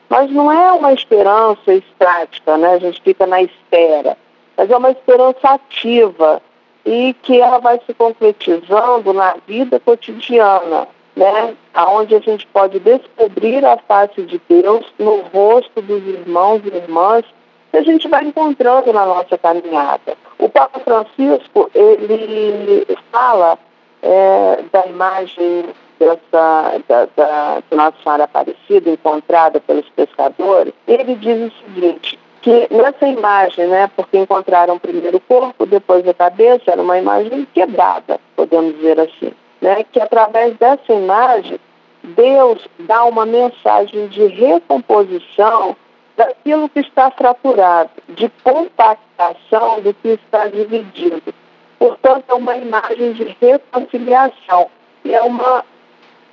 Mas 0.07 0.29
não 0.29 0.51
é 0.51 0.71
uma 0.71 0.93
esperança 0.93 1.73
estática, 1.73 2.57
né? 2.57 2.73
A 2.73 2.77
gente 2.77 3.01
fica 3.01 3.25
na 3.25 3.41
espera, 3.41 4.15
mas 4.55 4.69
é 4.69 4.77
uma 4.77 4.91
esperança 4.91 5.49
ativa 5.49 6.39
e 6.85 7.13
que 7.21 7.39
ela 7.39 7.59
vai 7.59 7.79
se 7.85 7.93
concretizando 7.93 9.13
na 9.13 9.35
vida 9.47 9.79
cotidiana, 9.79 10.87
né? 11.15 11.55
Onde 11.75 12.15
a 12.15 12.19
gente 12.19 12.45
pode 12.47 12.79
descobrir 12.79 13.65
a 13.65 13.77
face 13.77 14.21
de 14.23 14.41
Deus 14.49 14.85
no 14.99 15.21
rosto 15.33 15.81
dos 15.81 16.03
irmãos 16.05 16.61
e 16.65 16.75
irmãs 16.75 17.25
que 17.71 17.77
a 17.77 17.81
gente 17.81 18.07
vai 18.07 18.25
encontrando 18.25 18.91
na 18.93 19.05
nossa 19.05 19.37
caminhada. 19.37 20.15
O 20.37 20.49
Papa 20.49 20.79
Francisco, 20.79 21.71
ele 21.73 22.85
fala 23.11 23.57
é, 24.01 24.63
da 24.71 24.85
imagem 24.85 25.65
dessa, 25.97 26.81
da, 26.87 27.07
da 27.15 27.63
Nossa 27.71 27.97
Senhora 28.03 28.23
Aparecida 28.25 28.89
encontrada 28.89 29.59
pelos 29.61 29.87
pescadores, 29.89 30.73
ele 30.87 31.15
diz 31.15 31.51
o 31.51 31.65
seguinte, 31.65 32.19
que 32.43 32.67
nessa 32.69 33.07
imagem, 33.07 33.67
né, 33.67 33.89
porque 33.95 34.17
encontraram 34.17 34.77
primeiro 34.77 35.17
o 35.17 35.21
corpo, 35.21 35.65
depois 35.65 36.05
a 36.05 36.13
cabeça, 36.13 36.63
era 36.67 36.81
uma 36.81 36.99
imagem 36.99 37.47
quebrada, 37.53 38.19
podemos 38.35 38.75
dizer 38.75 38.99
assim, 38.99 39.31
né, 39.61 39.85
que 39.89 39.99
através 39.99 40.55
dessa 40.57 40.93
imagem 40.93 41.57
Deus 42.03 42.67
dá 42.79 43.05
uma 43.05 43.25
mensagem 43.25 44.07
de 44.07 44.27
recomposição 44.27 45.73
daquilo 46.17 46.67
que 46.67 46.81
está 46.81 47.09
fraturado, 47.11 47.91
de 48.09 48.29
compactação 48.43 49.79
do 49.79 49.93
que 49.93 50.09
está 50.09 50.47
dividido. 50.47 51.33
Portanto, 51.79 52.25
é 52.27 52.33
uma 52.33 52.57
imagem 52.57 53.13
de 53.13 53.35
reconciliação. 53.41 54.69
E 55.05 55.15
é 55.15 55.21
uma. 55.21 55.63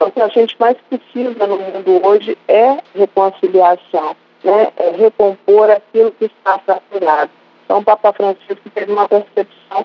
O 0.00 0.10
que 0.10 0.20
a 0.20 0.28
gente 0.28 0.56
mais 0.58 0.76
precisa 0.88 1.46
no 1.46 1.56
mundo 1.56 2.06
hoje 2.06 2.36
é 2.48 2.78
reconciliação 2.94 4.16
né, 4.44 4.68
é 4.76 4.90
recompor 4.96 5.70
aquilo 5.70 6.12
que 6.12 6.26
está 6.26 6.58
fraturado. 6.58 7.30
Então, 7.64 7.78
o 7.78 7.84
Papa 7.84 8.12
Francisco 8.12 8.68
teve 8.74 8.92
uma 8.92 9.08
percepção 9.08 9.84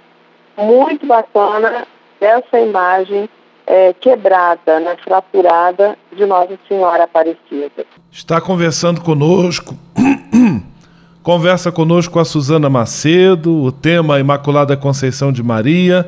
muito 0.57 1.05
bacana 1.05 1.85
dessa 2.19 2.59
imagem 2.59 3.29
é, 3.67 3.93
quebrada, 3.93 4.79
né, 4.79 4.95
fraturada 5.03 5.97
de 6.15 6.25
Nossa 6.25 6.57
Senhora 6.67 7.03
Aparecida. 7.03 7.85
Está 8.11 8.39
conversando 8.39 9.01
conosco, 9.01 9.75
conversa 11.23 11.71
conosco 11.71 12.19
a 12.19 12.25
Suzana 12.25 12.69
Macedo, 12.69 13.63
o 13.63 13.71
tema 13.71 14.19
Imaculada 14.19 14.77
Conceição 14.77 15.31
de 15.31 15.43
Maria. 15.43 16.07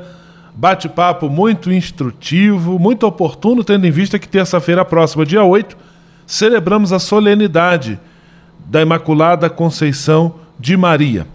Bate-papo 0.53 1.29
muito 1.29 1.71
instrutivo, 1.71 2.79
muito 2.79 3.05
oportuno, 3.05 3.63
tendo 3.63 3.85
em 3.85 3.91
vista 3.91 4.17
que 4.17 4.27
terça-feira 4.27 4.83
próxima, 4.83 5.23
dia 5.23 5.43
8, 5.43 5.77
celebramos 6.25 6.91
a 6.91 6.97
solenidade 6.97 7.99
da 8.67 8.81
Imaculada 8.81 9.49
Conceição 9.49 10.35
de 10.59 10.75
Maria. 10.75 11.25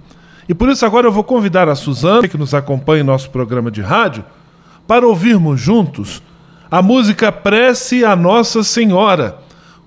E 0.49 0.55
por 0.55 0.69
isso 0.69 0.85
agora 0.85 1.07
eu 1.07 1.13
vou 1.13 1.25
convidar 1.25 1.69
a 1.69 1.75
Suzana, 1.75 2.29
que 2.29 2.37
nos 2.37 2.53
acompanha 2.53 3.01
em 3.01 3.07
nosso 3.07 3.31
programa 3.31 3.71
de 3.71 3.81
rádio, 3.81 4.25
para 4.87 5.07
ouvirmos 5.07 5.61
juntos 5.61 6.23
a 6.71 6.83
música 6.83 7.31
Prece 7.31 8.05
a 8.05 8.17
Nossa 8.17 8.63
Senhora, 8.63 9.39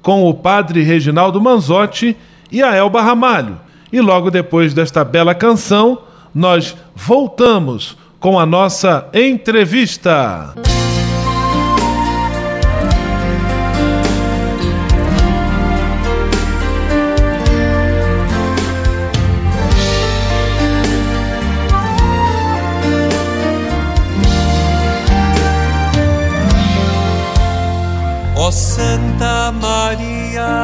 com 0.01 0.29
o 0.29 0.33
padre 0.33 0.81
Reginaldo 0.81 1.41
Manzotti 1.41 2.15
e 2.51 2.61
a 2.61 2.75
Elba 2.75 3.01
Ramalho. 3.01 3.59
E 3.91 3.99
logo 3.99 4.29
depois 4.29 4.73
desta 4.73 5.03
bela 5.03 5.33
canção, 5.33 5.99
nós 6.33 6.75
voltamos 6.95 7.97
com 8.19 8.39
a 8.39 8.45
nossa 8.45 9.07
entrevista. 9.13 10.53
Ó 10.55 10.74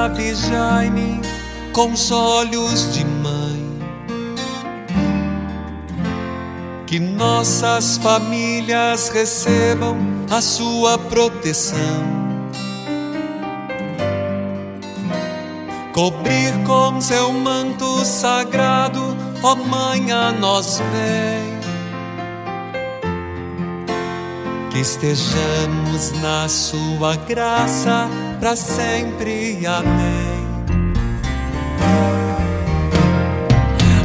Maria, 0.01 0.09
vigiai-me 0.09 1.21
com 1.73 1.91
os 1.91 2.11
olhos 2.11 2.93
de 2.93 3.05
mãe. 3.05 3.61
Que 6.87 6.99
nossas 6.99 7.97
famílias 7.97 9.09
recebam 9.09 9.97
a 10.29 10.41
sua 10.41 10.97
proteção. 10.97 12.21
Cobrir 15.93 16.53
com 16.65 16.99
seu 17.01 17.31
manto 17.33 18.03
sagrado, 18.05 19.15
ó 19.43 19.55
Mãe, 19.55 20.11
a 20.11 20.31
nós 20.31 20.79
vem 20.79 21.60
que 24.71 24.79
estejamos 24.79 26.11
na 26.21 26.47
sua 26.47 27.15
graça 27.17 28.09
para 28.39 28.55
sempre. 28.55 29.65
Amém. 29.65 30.41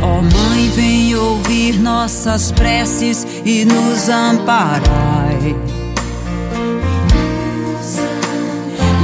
Ó 0.02 0.18
oh, 0.18 0.22
Mãe, 0.22 0.68
vem 0.70 1.14
ouvir 1.14 1.78
nossas 1.78 2.50
preces 2.50 3.26
e 3.44 3.64
nos 3.64 4.08
amparai. 4.08 5.56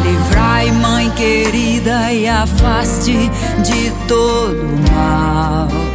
Livrai, 0.05 0.73
Mãe 0.73 1.11
querida, 1.11 2.13
e 2.13 2.29
afaste 2.29 3.31
de 3.63 3.91
todo 4.09 4.67
mal. 4.93 5.92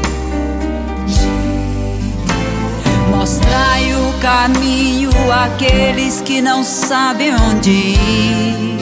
Caminho 4.22 5.12
àqueles 5.32 6.22
que 6.22 6.42
não 6.42 6.64
sabem 6.64 7.36
onde 7.36 7.70
ir. 7.72 8.78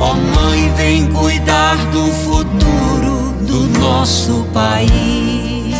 Oh, 0.00 0.14
mãe, 0.14 0.72
vem 0.76 1.06
cuidar 1.06 1.76
do 1.92 2.06
futuro 2.12 3.32
do 3.40 3.78
nosso 3.78 4.46
país. 4.52 5.74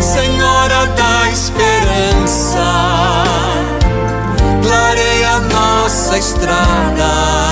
Senhora 0.00 0.86
da 0.86 1.28
Esperança, 1.30 2.64
clareia 4.62 5.40
nossa 5.40 6.18
estrada, 6.18 7.51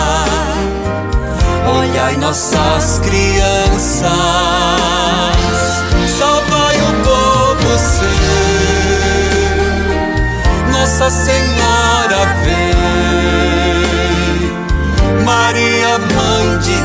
olhai 2.00 2.16
nossas 2.16 2.98
crianças, 3.00 4.10
salvai 6.08 6.76
o 6.80 6.92
povo 7.04 7.78
seu, 7.78 8.08
Nossa 10.72 11.10
Senhora 11.10 12.26
vem. 12.44 12.70
Maria, 15.24 15.98
Mãe 15.98 16.58
de 16.58 16.78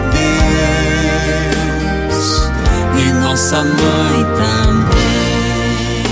Deus, 2.12 2.52
e 2.98 3.14
nossa 3.14 3.64
mãe 3.64 4.26
também. 4.36 6.04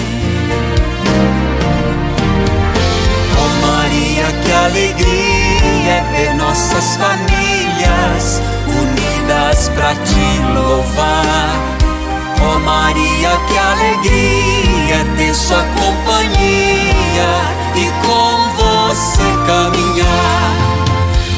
Oh 3.38 3.52
Maria, 3.66 4.28
que 4.44 4.52
alegria 4.52 5.92
é 5.92 6.02
ver 6.12 6.34
nossas 6.36 6.96
famílias 6.96 8.42
unidas 9.54 9.70
para 9.70 9.94
te 9.96 10.54
louvar. 10.54 11.50
Oh 12.42 12.60
Maria, 12.60 13.30
que 13.48 13.58
alegria 13.58 15.06
ter 15.16 15.34
sua 15.34 15.64
companhia 15.64 17.32
e 17.76 17.92
com 18.06 18.50
você 18.58 19.24
caminhar. 19.46 20.56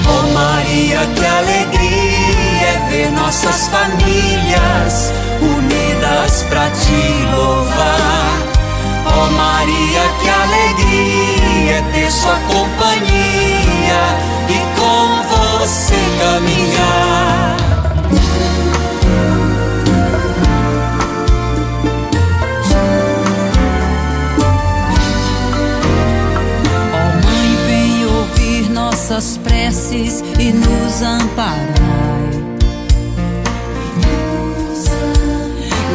Oh 0.07 0.33
Maria, 0.33 0.99
que 1.15 1.25
alegria 1.25 2.67
é 2.67 2.89
ver 2.89 3.11
nossas 3.11 3.67
famílias 3.67 5.11
unidas 5.41 6.43
para 6.49 6.69
te 6.69 7.25
louvar. 7.35 8.39
Oh 9.05 9.31
Maria, 9.31 10.01
que 10.21 10.29
alegria 10.29 11.77
é 11.77 11.81
ter 11.93 12.11
sua 12.11 12.35
companhia 12.47 14.01
e 14.49 14.79
com 14.79 15.05
você 15.29 15.95
caminhar. 16.19 17.84
Nossas 29.15 29.37
preces 29.37 30.23
e 30.37 30.51
nos 30.51 31.01
amparai. 31.01 31.65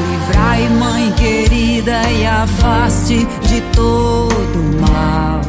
Livrai, 0.08 0.68
Mãe 0.70 1.12
querida, 1.12 2.02
e 2.10 2.26
afaste 2.26 3.26
de 3.42 3.60
todo 3.74 4.80
mal. 4.80 5.40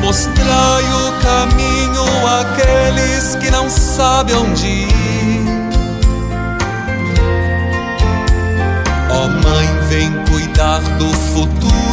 Mostrai 0.00 0.82
o 0.82 1.12
caminho 1.22 2.04
àqueles 2.40 3.36
que 3.36 3.50
não 3.52 3.70
sabem 3.70 4.34
onde 4.34 4.66
ir. 4.66 4.88
Ó 9.10 9.24
oh, 9.24 9.28
Mãe, 9.28 9.68
vem 9.88 10.10
cuidar 10.24 10.80
do 10.98 11.12
futuro 11.12 11.87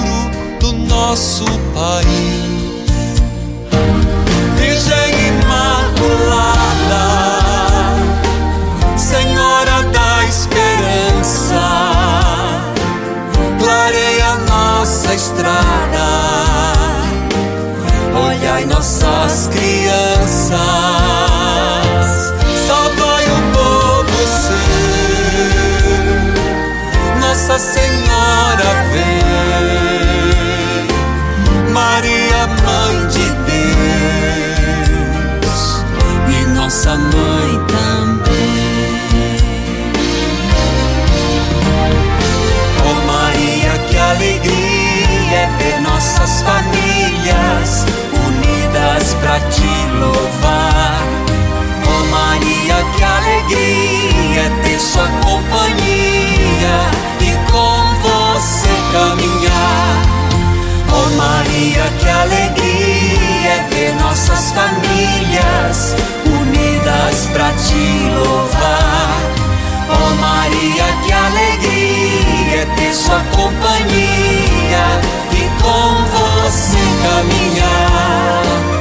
nosso 1.08 1.46
país. 1.74 2.90
Virgem 4.58 5.12
Imaculada, 5.28 7.06
Senhora 8.98 9.84
da 9.94 10.24
Esperança, 10.26 11.64
clareia 13.60 14.36
nossa 14.50 15.14
estrada, 15.14 16.08
olhai 18.28 18.66
nossas 18.66 19.48
crianças, 19.54 20.95
para 49.26 49.40
te 49.50 49.72
louvar. 50.00 51.02
Oh 51.88 52.04
Maria, 52.12 52.78
que 52.96 53.04
alegria 53.04 54.42
é 54.42 54.50
ter 54.62 54.80
sua 54.80 55.08
companhia 55.26 56.78
e 57.20 57.52
com 57.52 57.80
você 58.06 58.70
caminhar. 58.94 59.96
Oh 60.94 61.10
Maria, 61.18 61.92
que 62.00 62.08
alegria 62.08 63.50
é 63.50 63.68
ver 63.72 63.96
nossas 63.96 64.52
famílias 64.52 65.96
unidas 66.28 67.26
para 67.34 67.52
te 67.54 68.10
louvar. 68.14 69.22
Oh 69.90 70.22
Maria, 70.22 70.86
que 71.04 71.12
alegria 71.12 72.62
é 72.62 72.68
ter 72.76 72.94
sua 72.94 73.22
companhia 73.36 74.86
e 75.32 75.64
com 75.64 76.06
você 76.14 76.78
caminhar. 77.02 78.75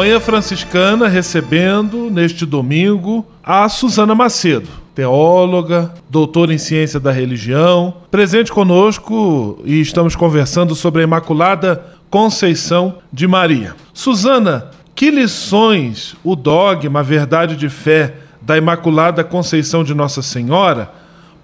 Manhã 0.00 0.18
Franciscana 0.18 1.08
recebendo 1.08 2.10
neste 2.10 2.46
domingo 2.46 3.26
a 3.44 3.68
Suzana 3.68 4.14
Macedo, 4.14 4.66
teóloga, 4.94 5.92
doutora 6.08 6.54
em 6.54 6.58
ciência 6.58 6.98
da 6.98 7.12
religião, 7.12 7.92
presente 8.10 8.50
conosco 8.50 9.60
e 9.62 9.78
estamos 9.78 10.16
conversando 10.16 10.74
sobre 10.74 11.02
a 11.02 11.04
Imaculada 11.04 11.84
Conceição 12.08 12.96
de 13.12 13.28
Maria. 13.28 13.76
Suzana, 13.92 14.70
que 14.94 15.10
lições 15.10 16.16
o 16.24 16.34
dogma, 16.34 17.00
a 17.00 17.02
verdade 17.02 17.54
de 17.54 17.68
fé 17.68 18.14
da 18.40 18.56
Imaculada 18.56 19.22
Conceição 19.22 19.84
de 19.84 19.92
Nossa 19.92 20.22
Senhora 20.22 20.90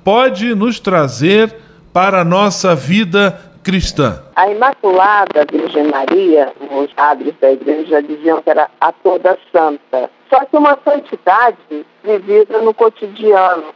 pode 0.03 0.55
nos 0.55 0.81
trazer 0.81 1.55
para 1.93 2.23
a 2.23 2.25
nossa 2.25 2.75
vida 2.75 3.39
cristã? 3.67 4.23
A 4.37 4.49
Imaculada 4.49 5.45
Virgem 5.51 5.89
Maria, 5.89 6.53
os 6.71 6.93
padres 6.93 7.35
da 7.41 7.51
igreja 7.51 8.01
diziam 8.01 8.41
que 8.41 8.49
era 8.49 8.71
a 8.81 8.93
toda 8.93 9.37
santa. 9.51 10.09
Só 10.31 10.45
que 10.45 10.57
uma 10.57 10.79
santidade 10.85 11.85
vivida 12.05 12.59
no 12.61 12.73
cotidiano. 12.73 13.75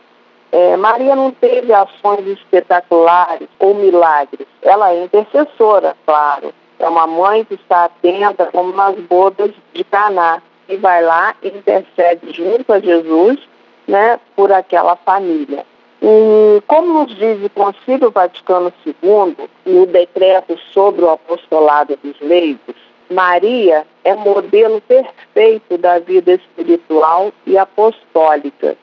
É, 0.53 0.77
Maria 0.77 1.17
não 1.17 1.33
teve 1.33 1.73
ações 1.73 2.25
espetaculares 2.25 3.49
ou 3.59 3.75
milagres. 3.75 4.47
Ela 4.63 4.93
é 4.93 5.03
intercessora, 5.03 5.97
claro. 6.07 6.55
É 6.79 6.89
uma 6.89 7.09
mãe 7.09 7.45
que 7.45 7.55
está 7.55 7.87
atenta, 7.87 8.47
como 8.47 8.73
nas 8.73 8.95
bodas 8.95 9.51
de 9.75 9.83
Caná, 9.83 10.41
e 10.69 10.77
vai 10.77 11.03
lá 11.03 11.35
e 11.43 11.49
intercede 11.49 12.33
junto 12.33 12.73
a 12.73 12.79
Jesus, 12.79 13.41
né, 13.89 14.21
por 14.37 14.53
aquela 14.53 14.95
família. 14.95 15.67
E 16.03 16.63
como 16.67 17.01
nos 17.05 17.15
diz 17.15 17.45
o 17.45 17.51
Concílio 17.51 18.11
Vaticano 18.11 18.73
II, 18.87 19.37
no 19.67 19.87
decreto 19.87 20.59
sobre 20.73 21.05
o 21.05 21.11
apostolado 21.11 21.99
dos 22.03 22.19
leigos, 22.21 22.75
Maria 23.11 23.85
é 24.05 24.15
modelo 24.15 24.81
perfeito 24.81 25.77
da 25.77 25.99
vida 25.99 26.33
espiritual 26.33 27.33
e 27.45 27.59
apostólica, 27.59 28.77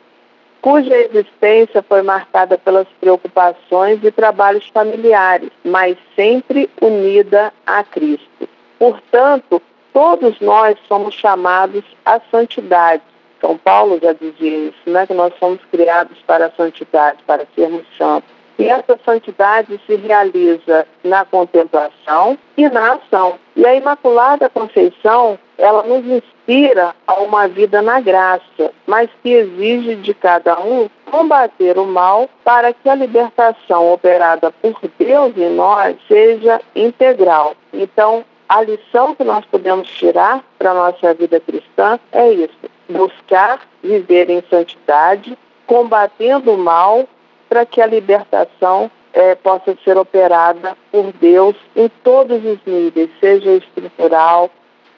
cuja 0.62 0.96
existência 0.98 1.82
foi 1.82 2.02
marcada 2.02 2.58
pelas 2.58 2.88
preocupações 3.00 4.04
e 4.04 4.12
trabalhos 4.12 4.68
familiares, 4.68 5.50
mas 5.64 5.98
sempre 6.16 6.70
unida 6.82 7.54
a 7.66 7.84
Cristo. 7.84 8.50
Portanto, 8.78 9.62
todos 9.94 10.40
nós 10.42 10.78
somos 10.88 11.16
chamados 11.16 11.84
à 12.06 12.20
santidade, 12.30 13.02
são 13.40 13.58
Paulo 13.58 14.00
já 14.02 14.14
dizia 14.14 14.70
isso, 14.70 14.90
né? 14.90 15.06
que 15.06 15.14
nós 15.14 15.34
somos 15.40 15.60
criados 15.72 16.18
para 16.26 16.48
a 16.48 16.52
santidade, 16.52 17.24
para 17.26 17.46
sermos 17.56 17.86
santos. 17.98 18.38
E 18.60 18.68
essa 18.68 18.98
santidade 19.06 19.80
se 19.86 19.96
realiza 19.96 20.88
na 21.04 21.24
contemplação 21.24 22.38
e 22.58 22.68
na 22.68 22.94
ação. 22.94 23.36
E 23.56 23.66
a 23.66 23.76
Imaculada 23.76 24.50
Conceição, 24.50 25.38
ela 25.60 25.84
nos 25.84 26.04
inspira 26.06 26.96
a 27.06 27.16
uma 27.22 27.48
vida 27.48 27.84
na 27.84 28.00
graça, 28.00 28.72
mas 28.88 29.10
que 29.22 29.32
exige 29.32 29.96
de 29.96 30.14
cada 30.14 30.60
um 30.60 30.90
combater 31.12 31.78
o 31.78 31.86
mal 31.86 32.28
para 32.44 32.74
que 32.74 32.90
a 32.90 32.96
libertação 32.96 33.94
operada 33.94 34.52
por 34.52 34.76
Deus 34.98 35.38
em 35.38 35.50
nós 35.52 35.96
seja 36.08 36.60
integral. 36.76 37.56
Então, 37.72 38.26
a 38.50 38.62
lição 38.62 39.14
que 39.14 39.24
nós 39.24 39.46
podemos 39.46 39.88
tirar 39.90 40.44
para 40.58 40.72
a 40.72 40.74
nossa 40.74 41.14
vida 41.14 41.40
cristã 41.40 42.00
é 42.12 42.32
isso: 42.32 42.58
buscar 42.90 43.62
viver 43.84 44.30
em 44.30 44.44
santidade, 44.50 45.38
combatendo 45.66 46.54
o 46.54 46.58
mal 46.58 47.08
para 47.50 47.66
que 47.66 47.82
a 47.82 47.86
libertação 47.86 48.92
é, 49.14 49.36
possa 49.36 49.76
ser 49.84 49.98
operada 49.98 50.78
por 50.92 51.12
Deus 51.14 51.56
em 51.76 51.90
todos 52.04 52.38
os 52.44 52.60
níveis, 52.66 53.10
seja 53.20 53.52
estrutural, 53.52 54.50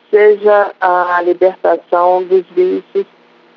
seja 0.09 0.71
a 0.79 1.21
libertação 1.21 2.23
dos 2.23 2.45
vícios, 2.47 3.05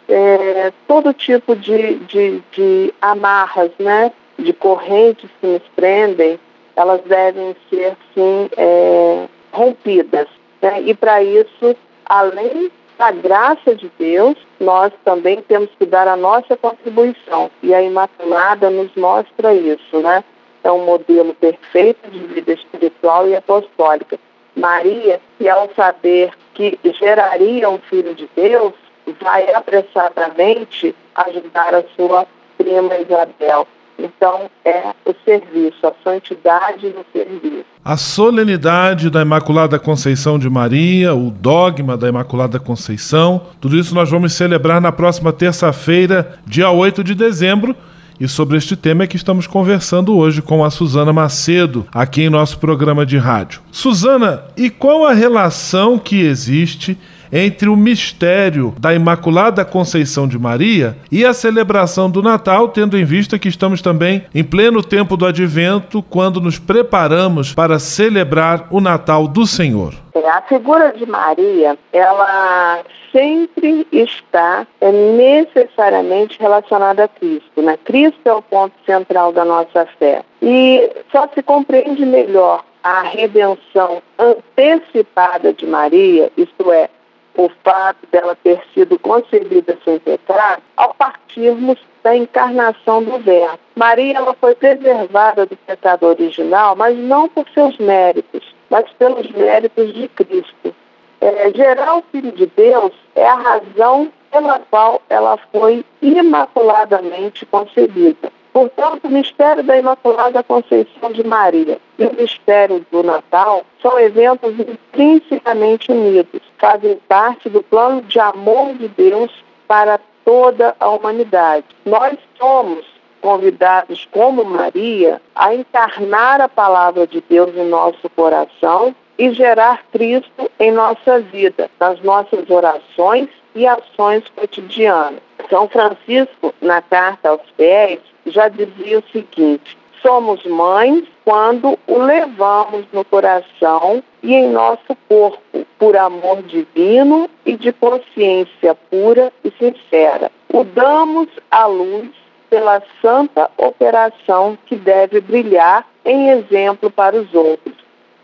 é, 0.09 0.73
todo 0.87 1.12
tipo 1.12 1.57
de, 1.57 1.97
de, 2.01 2.42
de 2.53 2.95
amarras, 3.01 3.71
né, 3.79 4.12
de 4.38 4.53
correntes 4.53 5.31
que 5.40 5.47
nos 5.47 5.62
prendem, 5.75 6.38
elas 6.77 7.01
devem 7.03 7.57
ser, 7.68 7.97
sim, 8.14 8.49
é, 8.57 9.27
rompidas. 9.53 10.29
Né? 10.61 10.83
E 10.83 10.95
para 10.95 11.23
isso, 11.23 11.77
além 12.05 12.71
da 12.98 13.11
graça 13.11 13.74
de 13.74 13.90
Deus, 13.98 14.37
nós 14.61 14.92
também 15.05 15.42
temos 15.42 15.70
que 15.78 15.87
dar 15.87 16.07
a 16.09 16.16
nossa 16.16 16.57
contribuição. 16.57 17.50
E 17.62 17.74
a 17.74 17.83
Imaculada 17.83 18.70
nos 18.70 18.94
mostra 18.94 19.55
isso, 19.55 19.98
né? 20.00 20.22
É 20.62 20.70
um 20.70 20.85
modelo 20.85 21.35
perfeito 21.35 22.09
de 22.11 22.18
vida 22.18 22.52
espiritual 22.52 23.28
e 23.28 23.35
apostólica. 23.35 24.18
Maria, 24.55 25.20
que 25.38 25.48
ao 25.48 25.68
saber 25.74 26.33
que 26.55 26.78
geraria 26.98 27.68
um 27.68 27.78
filho 27.78 28.14
de 28.14 28.28
Deus, 28.37 28.74
vai 29.20 29.52
apressadamente 29.52 30.94
ajudar 31.14 31.74
a 31.74 31.83
sua 31.96 32.26
prima 32.57 32.96
Isabel. 32.98 33.66
Então, 33.98 34.50
é 34.64 34.92
o 35.05 35.14
serviço, 35.24 35.87
a 35.87 35.92
santidade 36.02 36.88
do 36.90 37.05
serviço. 37.12 37.64
A 37.85 37.96
solenidade 37.96 39.11
da 39.11 39.22
Imaculada 39.22 39.78
Conceição 39.78 40.38
de 40.38 40.48
Maria, 40.48 41.14
o 41.14 41.31
dogma 41.31 41.96
da 41.96 42.09
Imaculada 42.09 42.59
Conceição, 42.59 43.48
tudo 43.61 43.76
isso 43.76 43.94
nós 43.94 44.11
vamos 44.11 44.33
celebrar 44.33 44.81
na 44.81 44.92
próxima 44.92 45.33
terça-feira, 45.33 46.38
dia 46.46 46.70
8 46.70 47.02
de 47.02 47.14
dezembro. 47.14 47.74
E 48.20 48.28
sobre 48.28 48.57
este 48.57 48.76
tema 48.76 49.02
é 49.02 49.07
que 49.09 49.16
estamos 49.16 49.48
conversando 49.48 50.16
hoje 50.16 50.40
com 50.40 50.64
a 50.64 50.70
Suzana 50.70 51.12
Macedo, 51.12 51.87
aqui 51.92 52.22
em 52.22 52.31
nosso 52.31 52.59
programa 52.59 53.05
de 53.05 53.18
rádio. 53.18 53.61
Suzana, 53.72 54.44
e 54.57 54.70
qual 54.70 55.05
a 55.05 55.12
relação 55.12 55.98
que 55.98 56.20
existe 56.20 56.96
entre 57.33 57.68
o 57.68 57.77
mistério 57.77 58.75
da 58.79 58.92
Imaculada 58.92 59.64
Conceição 59.64 60.29
de 60.29 60.38
Maria 60.38 60.97
e 61.11 61.25
a 61.25 61.33
celebração 61.33 62.11
do 62.11 62.23
Natal, 62.23 62.68
tendo 62.68 62.99
em 62.99 63.05
vista 63.05 63.38
que 63.38 63.49
estamos 63.49 63.81
também 63.81 64.25
em 64.35 64.45
pleno 64.45 64.83
tempo 64.83 65.16
do 65.16 65.25
Advento, 65.25 66.03
quando 66.03 66.40
nos 66.40 66.59
preparamos 66.59 67.55
para 67.55 67.79
celebrar 67.79 68.66
o 68.71 68.81
Natal 68.81 69.27
do 69.27 69.47
Senhor. 69.47 69.95
É, 70.14 70.29
a 70.29 70.42
figura 70.42 70.92
de 70.92 71.07
Maria, 71.07 71.79
ela 71.92 72.81
sempre 73.11 73.87
está 73.90 74.66
é, 74.81 74.90
necessariamente 74.90 76.38
relacionada 76.38 77.05
a 77.05 77.09
Cristo. 77.09 77.62
Né? 77.62 77.79
Cristo 77.85 78.21
é 78.27 78.33
o 78.33 78.42
ponto 78.42 78.75
central 78.85 79.33
da 79.33 79.45
nossa 79.45 79.87
fé. 79.99 80.23
E 80.42 80.90
só 81.11 81.29
se 81.35 81.42
compreende 81.42 82.05
melhor 82.05 82.64
a 82.83 83.03
redenção 83.03 84.03
antecipada 84.18 85.53
de 85.53 85.64
Maria, 85.66 86.31
isto 86.37 86.73
é, 86.73 86.90
o 87.37 87.51
fato 87.64 88.07
dela 88.11 88.37
ter 88.42 88.62
sido 88.75 88.99
concebida 88.99 89.79
sem 89.85 89.99
pecado, 89.99 90.62
ao 90.77 90.95
partirmos 90.95 91.79
da 92.03 92.16
encarnação 92.16 93.03
do 93.03 93.18
Verbo. 93.18 93.59
Maria 93.77 94.18
ela 94.18 94.35
foi 94.35 94.55
preservada 94.55 95.47
do 95.47 95.57
pecado 95.57 96.07
original, 96.07 96.77
mas 96.77 96.97
não 96.99 97.29
por 97.29 97.49
seus 97.51 97.79
méritos, 97.79 98.55
mas 98.68 98.90
pelos 98.99 99.31
méritos 99.31 99.92
de 99.95 100.09
Cristo. 100.09 100.75
É, 101.21 101.53
gerar 101.55 101.97
o 101.97 102.03
Filho 102.11 102.33
de 102.33 102.47
Deus 102.47 102.92
é 103.14 103.27
a 103.27 103.35
razão 103.35 104.12
pela 104.31 104.59
qual 104.71 105.01
ela 105.09 105.38
foi 105.53 105.85
imaculadamente 106.01 107.47
concebida. 107.47 108.33
Portanto, 108.52 109.06
o 109.06 109.10
mistério 109.10 109.62
da 109.62 109.78
Imaculada 109.78 110.42
Conceição 110.42 111.10
de 111.12 111.24
Maria 111.24 111.78
e 111.98 112.04
o 112.04 112.14
mistério 112.14 112.84
do 112.90 113.02
Natal 113.02 113.62
são 113.80 113.98
eventos 113.98 114.54
intrinsecamente 114.58 115.90
unidos, 115.90 116.42
fazem 116.58 117.00
parte 117.08 117.48
do 117.48 117.62
plano 117.62 118.02
de 118.02 118.20
amor 118.20 118.74
de 118.74 118.88
Deus 118.88 119.32
para 119.66 119.98
toda 120.24 120.76
a 120.78 120.88
humanidade. 120.90 121.64
Nós 121.86 122.18
somos 122.38 122.84
convidados, 123.22 124.06
como 124.10 124.44
Maria, 124.44 125.22
a 125.34 125.54
encarnar 125.54 126.40
a 126.40 126.48
palavra 126.48 127.06
de 127.06 127.22
Deus 127.26 127.56
em 127.56 127.68
nosso 127.68 128.10
coração 128.10 128.94
e 129.16 129.32
gerar 129.32 129.84
Cristo 129.92 130.50
em 130.58 130.72
nossa 130.72 131.20
vida, 131.20 131.70
nas 131.78 132.00
nossas 132.02 132.50
orações 132.50 133.28
e 133.54 133.66
ações 133.66 134.24
cotidianas. 134.34 135.20
São 135.48 135.68
Francisco, 135.68 136.52
na 136.60 136.82
carta 136.82 137.30
aos 137.30 137.42
fiéis, 137.56 138.00
já 138.26 138.48
dizia 138.48 138.98
o 138.98 139.04
seguinte: 139.12 139.76
somos 140.00 140.44
mães 140.44 141.04
quando 141.24 141.78
o 141.87 141.98
levamos 141.98 142.85
no 142.92 143.04
coração 143.04 144.02
e 144.22 144.35
em 144.35 144.48
nosso 144.48 144.96
corpo, 145.08 145.66
por 145.78 145.96
amor 145.96 146.42
divino 146.42 147.28
e 147.46 147.56
de 147.56 147.72
consciência 147.72 148.74
pura 148.90 149.32
e 149.44 149.50
sincera. 149.52 150.30
O 150.52 150.64
damos 150.64 151.28
à 151.50 151.66
luz 151.66 152.11
pela 152.50 152.82
santa 153.00 153.50
operação 153.56 154.58
que 154.66 154.76
deve 154.76 155.20
brilhar 155.20 155.87
em 156.04 156.28
exemplo 156.30 156.90
para 156.90 157.16
os 157.16 157.32
outros. 157.32 157.74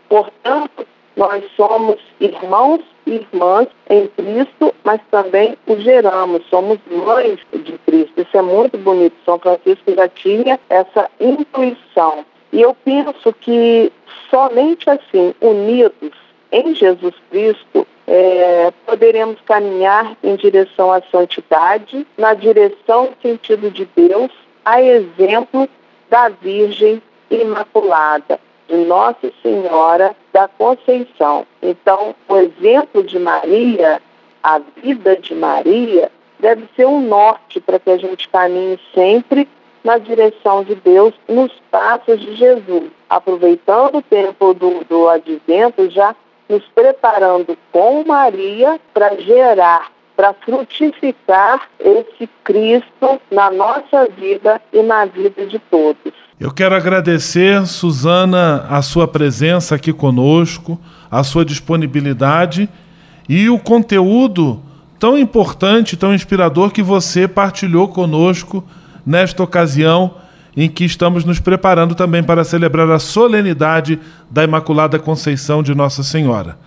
Portanto, 0.07 0.85
nós 1.19 1.43
somos 1.57 1.97
irmãos 2.21 2.79
e 3.05 3.15
irmãs 3.15 3.67
em 3.89 4.07
Cristo, 4.07 4.73
mas 4.85 5.01
também 5.11 5.57
o 5.67 5.75
geramos, 5.75 6.41
somos 6.49 6.79
mães 6.89 7.37
de 7.51 7.77
Cristo. 7.79 8.21
Isso 8.21 8.37
é 8.37 8.41
muito 8.41 8.77
bonito. 8.77 9.17
São 9.25 9.37
Francisco 9.37 9.93
já 9.93 10.07
tinha 10.07 10.57
essa 10.69 11.11
intuição. 11.19 12.25
E 12.53 12.61
eu 12.61 12.73
penso 12.85 13.33
que 13.33 13.91
somente 14.29 14.89
assim, 14.89 15.35
unidos 15.41 16.13
em 16.53 16.73
Jesus 16.73 17.15
Cristo, 17.29 17.85
é, 18.07 18.71
poderemos 18.85 19.41
caminhar 19.41 20.15
em 20.23 20.37
direção 20.37 20.89
à 20.89 21.01
santidade, 21.11 22.07
na 22.17 22.33
direção 22.33 23.09
no 23.09 23.29
sentido 23.29 23.69
de 23.69 23.85
Deus, 23.93 24.31
a 24.63 24.81
exemplo 24.81 25.67
da 26.09 26.29
Virgem 26.29 27.01
Imaculada 27.29 28.39
de 28.69 28.77
Nossa 28.77 29.31
Senhora 29.41 30.15
da 30.31 30.47
Conceição. 30.47 31.45
Então, 31.61 32.15
o 32.27 32.37
exemplo 32.37 33.03
de 33.03 33.17
Maria, 33.17 34.01
a 34.43 34.59
vida 34.59 35.17
de 35.17 35.33
Maria, 35.33 36.11
deve 36.39 36.65
ser 36.75 36.85
um 36.85 37.01
norte 37.01 37.59
para 37.59 37.79
que 37.79 37.89
a 37.89 37.97
gente 37.97 38.29
caminhe 38.29 38.79
sempre 38.93 39.47
na 39.83 39.97
direção 39.97 40.63
de 40.63 40.75
Deus, 40.75 41.13
nos 41.27 41.51
passos 41.71 42.19
de 42.19 42.35
Jesus. 42.35 42.91
Aproveitando 43.09 43.97
o 43.97 44.01
tempo 44.01 44.53
do, 44.53 44.83
do 44.85 45.09
advento, 45.09 45.89
já 45.89 46.15
nos 46.47 46.63
preparando 46.75 47.57
com 47.71 48.03
Maria 48.05 48.79
para 48.93 49.15
gerar, 49.15 49.91
para 50.15 50.33
frutificar 50.33 51.69
esse 51.79 52.27
Cristo 52.43 53.21
na 53.31 53.49
nossa 53.49 54.07
vida 54.07 54.61
e 54.73 54.81
na 54.81 55.05
vida 55.05 55.45
de 55.45 55.59
todos. 55.59 56.28
Eu 56.39 56.51
quero 56.51 56.73
agradecer, 56.73 57.67
Suzana, 57.67 58.65
a 58.69 58.81
sua 58.81 59.05
presença 59.05 59.75
aqui 59.75 59.91
conosco, 59.91 60.79
a 61.11 61.21
sua 61.21 61.43
disponibilidade 61.43 62.69
e 63.27 63.49
o 63.49 63.59
conteúdo 63.59 64.61
tão 64.97 65.19
importante, 65.19 65.97
tão 65.97 66.13
inspirador 66.13 66.71
que 66.71 66.81
você 66.81 67.27
partilhou 67.27 67.89
conosco 67.89 68.63
nesta 69.05 69.43
ocasião 69.43 70.15
em 70.55 70.69
que 70.69 70.85
estamos 70.85 71.25
nos 71.25 71.41
preparando 71.41 71.93
também 71.93 72.23
para 72.23 72.45
celebrar 72.45 72.89
a 72.89 72.99
solenidade 72.99 73.99
da 74.31 74.41
Imaculada 74.41 74.97
Conceição 74.97 75.61
de 75.61 75.75
Nossa 75.75 76.03
Senhora. 76.03 76.57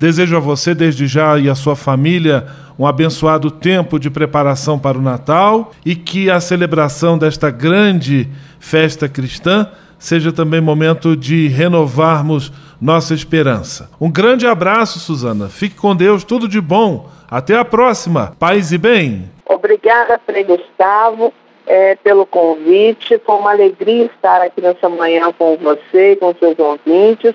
Desejo 0.00 0.34
a 0.34 0.40
você, 0.40 0.74
desde 0.74 1.06
já, 1.06 1.38
e 1.38 1.50
a 1.50 1.54
sua 1.54 1.76
família 1.76 2.46
um 2.78 2.86
abençoado 2.86 3.50
tempo 3.50 3.98
de 3.98 4.08
preparação 4.08 4.78
para 4.78 4.96
o 4.96 5.02
Natal 5.02 5.72
e 5.84 5.94
que 5.94 6.30
a 6.30 6.40
celebração 6.40 7.18
desta 7.18 7.50
grande 7.50 8.26
festa 8.58 9.06
cristã 9.06 9.70
seja 9.98 10.32
também 10.32 10.62
momento 10.62 11.14
de 11.14 11.48
renovarmos 11.48 12.50
nossa 12.80 13.12
esperança. 13.12 13.90
Um 14.00 14.10
grande 14.10 14.46
abraço, 14.46 14.98
Suzana. 14.98 15.50
Fique 15.50 15.74
com 15.76 15.94
Deus, 15.94 16.24
tudo 16.24 16.48
de 16.48 16.62
bom. 16.62 17.10
Até 17.30 17.58
a 17.58 17.64
próxima. 17.66 18.32
Paz 18.38 18.72
e 18.72 18.78
bem. 18.78 19.30
Obrigada, 19.44 20.18
Frei 20.24 20.44
Gustavo, 20.44 21.34
é, 21.66 21.96
pelo 21.96 22.24
convite. 22.24 23.20
Foi 23.26 23.34
uma 23.34 23.50
alegria 23.50 24.06
estar 24.06 24.40
aqui 24.40 24.62
nessa 24.62 24.88
manhã 24.88 25.30
com 25.38 25.58
você 25.58 26.12
e 26.12 26.16
com 26.16 26.34
seus 26.36 26.58
ouvintes. 26.58 27.34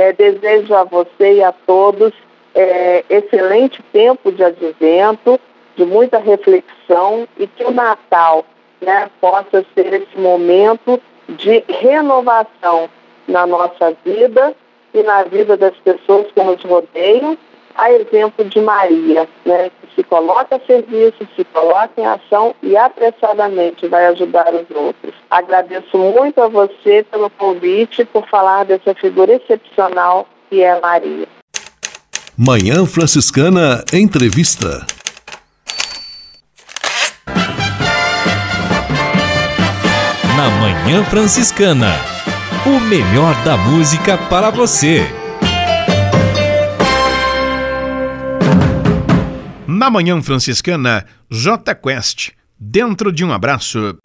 É, 0.00 0.14
desejo 0.14 0.74
a 0.74 0.82
você 0.82 1.34
e 1.34 1.44
a 1.44 1.52
todos 1.52 2.14
é, 2.54 3.04
excelente 3.10 3.82
tempo 3.92 4.32
de 4.32 4.42
advento, 4.42 5.38
de 5.76 5.84
muita 5.84 6.16
reflexão 6.16 7.28
e 7.36 7.46
que 7.46 7.62
o 7.62 7.70
Natal 7.70 8.46
né, 8.80 9.10
possa 9.20 9.62
ser 9.74 9.92
esse 9.92 10.18
momento 10.18 10.98
de 11.28 11.62
renovação 11.68 12.88
na 13.28 13.46
nossa 13.46 13.94
vida 14.02 14.54
e 14.94 15.02
na 15.02 15.22
vida 15.24 15.54
das 15.58 15.76
pessoas 15.76 16.28
que 16.32 16.42
nos 16.42 16.62
rodeiam, 16.62 17.36
a 17.80 17.90
exemplo 17.92 18.44
de 18.44 18.60
Maria, 18.60 19.26
né, 19.46 19.70
que 19.70 19.94
se 19.96 20.02
coloca 20.02 20.56
a 20.56 20.60
serviço, 20.60 21.26
se 21.34 21.44
coloca 21.44 21.90
em 21.96 22.04
ação 22.04 22.54
e 22.62 22.76
apressadamente 22.76 23.88
vai 23.88 24.04
ajudar 24.08 24.52
os 24.54 24.76
outros. 24.76 25.14
Agradeço 25.30 25.96
muito 25.96 26.42
a 26.42 26.48
você 26.48 27.06
pelo 27.10 27.30
convite, 27.30 28.04
por 28.04 28.28
falar 28.28 28.64
dessa 28.64 28.94
figura 28.94 29.32
excepcional 29.32 30.28
que 30.50 30.62
é 30.62 30.78
Maria. 30.78 31.26
Manhã 32.36 32.84
Franciscana 32.84 33.82
Entrevista. 33.92 34.86
Na 40.36 40.50
Manhã 40.60 41.02
Franciscana, 41.04 41.94
o 42.66 42.80
melhor 42.80 43.34
da 43.42 43.56
música 43.56 44.18
para 44.28 44.50
você. 44.50 45.19
Na 49.80 49.88
Manhã 49.88 50.20
Franciscana, 50.20 51.06
J 51.30 51.74
Quest, 51.74 52.32
dentro 52.58 53.10
de 53.10 53.24
um 53.24 53.32
abraço. 53.32 53.96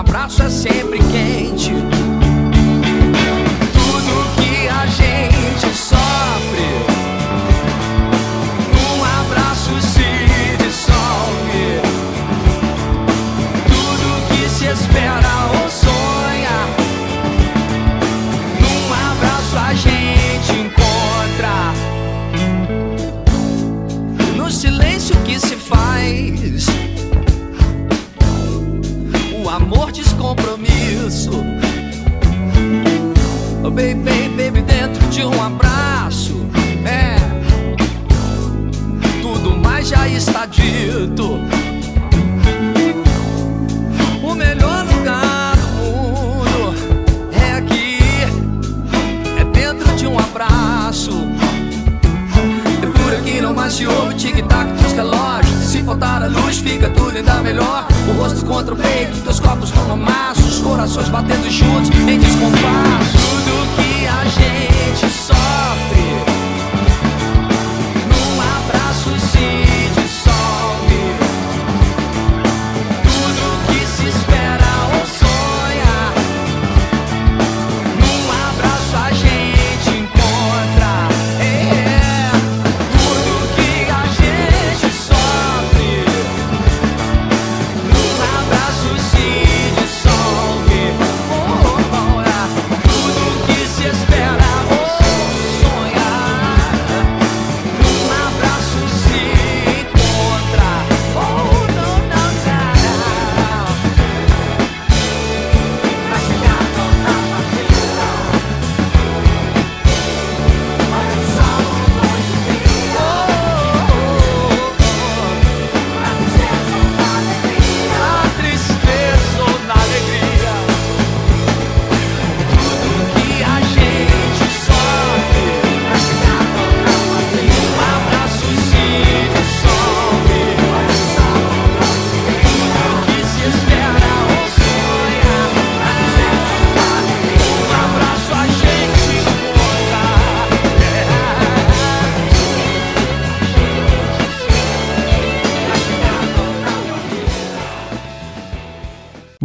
abraço 0.00 0.42
é 0.42 0.48
sempre 0.48 0.98
quente. 0.98 1.29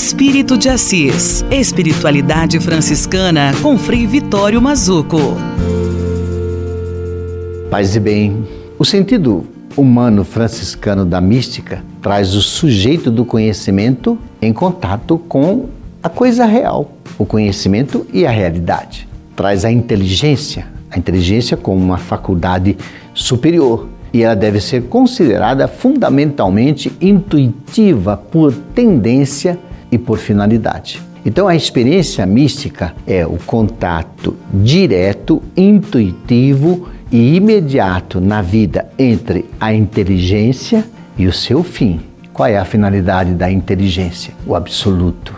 Espírito 0.00 0.56
de 0.56 0.68
Assis. 0.68 1.44
Espiritualidade 1.50 2.60
franciscana 2.60 3.50
com 3.60 3.76
Frei 3.76 4.06
Vitório 4.06 4.62
Mazuco. 4.62 5.18
Paz 7.68 7.96
e 7.96 7.98
bem. 7.98 8.46
O 8.78 8.84
sentido 8.84 9.44
humano 9.76 10.22
franciscano 10.22 11.04
da 11.04 11.20
mística 11.20 11.82
traz 12.00 12.36
o 12.36 12.40
sujeito 12.40 13.10
do 13.10 13.24
conhecimento 13.24 14.16
em 14.40 14.52
contato 14.52 15.18
com 15.18 15.66
a 16.00 16.08
coisa 16.08 16.46
real. 16.46 16.92
o 17.18 17.26
conhecimento 17.26 18.06
e 18.12 18.24
a 18.24 18.30
realidade. 18.30 19.08
Traz 19.34 19.64
a 19.64 19.72
inteligência, 19.72 20.68
a 20.92 20.96
inteligência 20.96 21.56
como 21.56 21.84
uma 21.84 21.98
faculdade 21.98 22.78
superior 23.12 23.88
e 24.12 24.22
ela 24.22 24.36
deve 24.36 24.60
ser 24.60 24.84
considerada 24.84 25.66
fundamentalmente 25.66 26.92
intuitiva 27.00 28.16
por 28.16 28.54
tendência 28.54 29.58
e 29.90 29.98
por 29.98 30.18
finalidade. 30.18 31.02
Então, 31.24 31.48
a 31.48 31.56
experiência 31.56 32.24
mística 32.24 32.94
é 33.06 33.26
o 33.26 33.36
contato 33.44 34.36
direto, 34.52 35.42
intuitivo 35.56 36.88
e 37.10 37.36
imediato 37.36 38.20
na 38.20 38.40
vida 38.40 38.88
entre 38.98 39.44
a 39.60 39.72
inteligência 39.72 40.84
e 41.16 41.26
o 41.26 41.32
seu 41.32 41.62
fim. 41.62 42.00
Qual 42.32 42.48
é 42.48 42.56
a 42.56 42.64
finalidade 42.64 43.34
da 43.34 43.50
inteligência? 43.50 44.32
O 44.46 44.54
absoluto. 44.54 45.34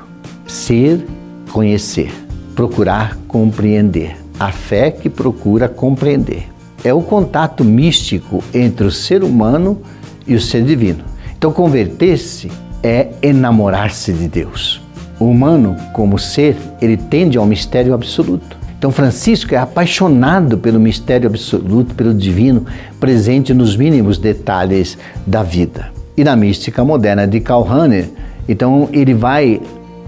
Ser, 0.47 1.05
conhecer, 1.51 2.13
procurar 2.55 3.17
compreender. 3.27 4.17
A 4.39 4.53
fé 4.53 4.91
que 4.91 5.09
procura 5.09 5.69
compreender. 5.69 6.49
É 6.83 6.93
o 6.93 7.03
contato 7.03 7.65
místico 7.65 8.43
entre 8.55 8.87
o 8.87 8.91
ser 8.91 9.23
humano 9.23 9.81
e 10.27 10.35
o 10.35 10.41
ser 10.41 10.63
divino. 10.63 11.05
Então, 11.37 11.53
converter-se 11.53 12.51
é 12.83 13.09
enamorar-se 13.22 14.12
de 14.12 14.28
Deus. 14.28 14.81
O 15.18 15.26
humano, 15.26 15.76
como 15.93 16.18
ser, 16.18 16.57
ele 16.81 16.97
tende 16.97 17.37
ao 17.37 17.47
mistério 17.47 17.93
absoluto. 17.93 18.57
Então, 18.78 18.91
Francisco 18.91 19.55
é 19.55 19.59
apaixonado 19.59 20.57
pelo 20.57 20.81
mistério 20.81 21.28
absoluto, 21.28 21.95
pelo 21.95 22.14
divino, 22.14 22.64
presente 22.99 23.53
nos 23.53 23.76
mínimos 23.76 24.16
detalhes 24.16 24.97
da 25.26 25.43
vida. 25.43 25.93
E 26.16 26.24
na 26.24 26.35
mística 26.35 26.83
moderna 26.83 27.26
de 27.26 27.41
Karl 27.41 27.62
Rahner, 27.62 28.09
então 28.49 28.89
ele 28.93 29.12
vai 29.12 29.61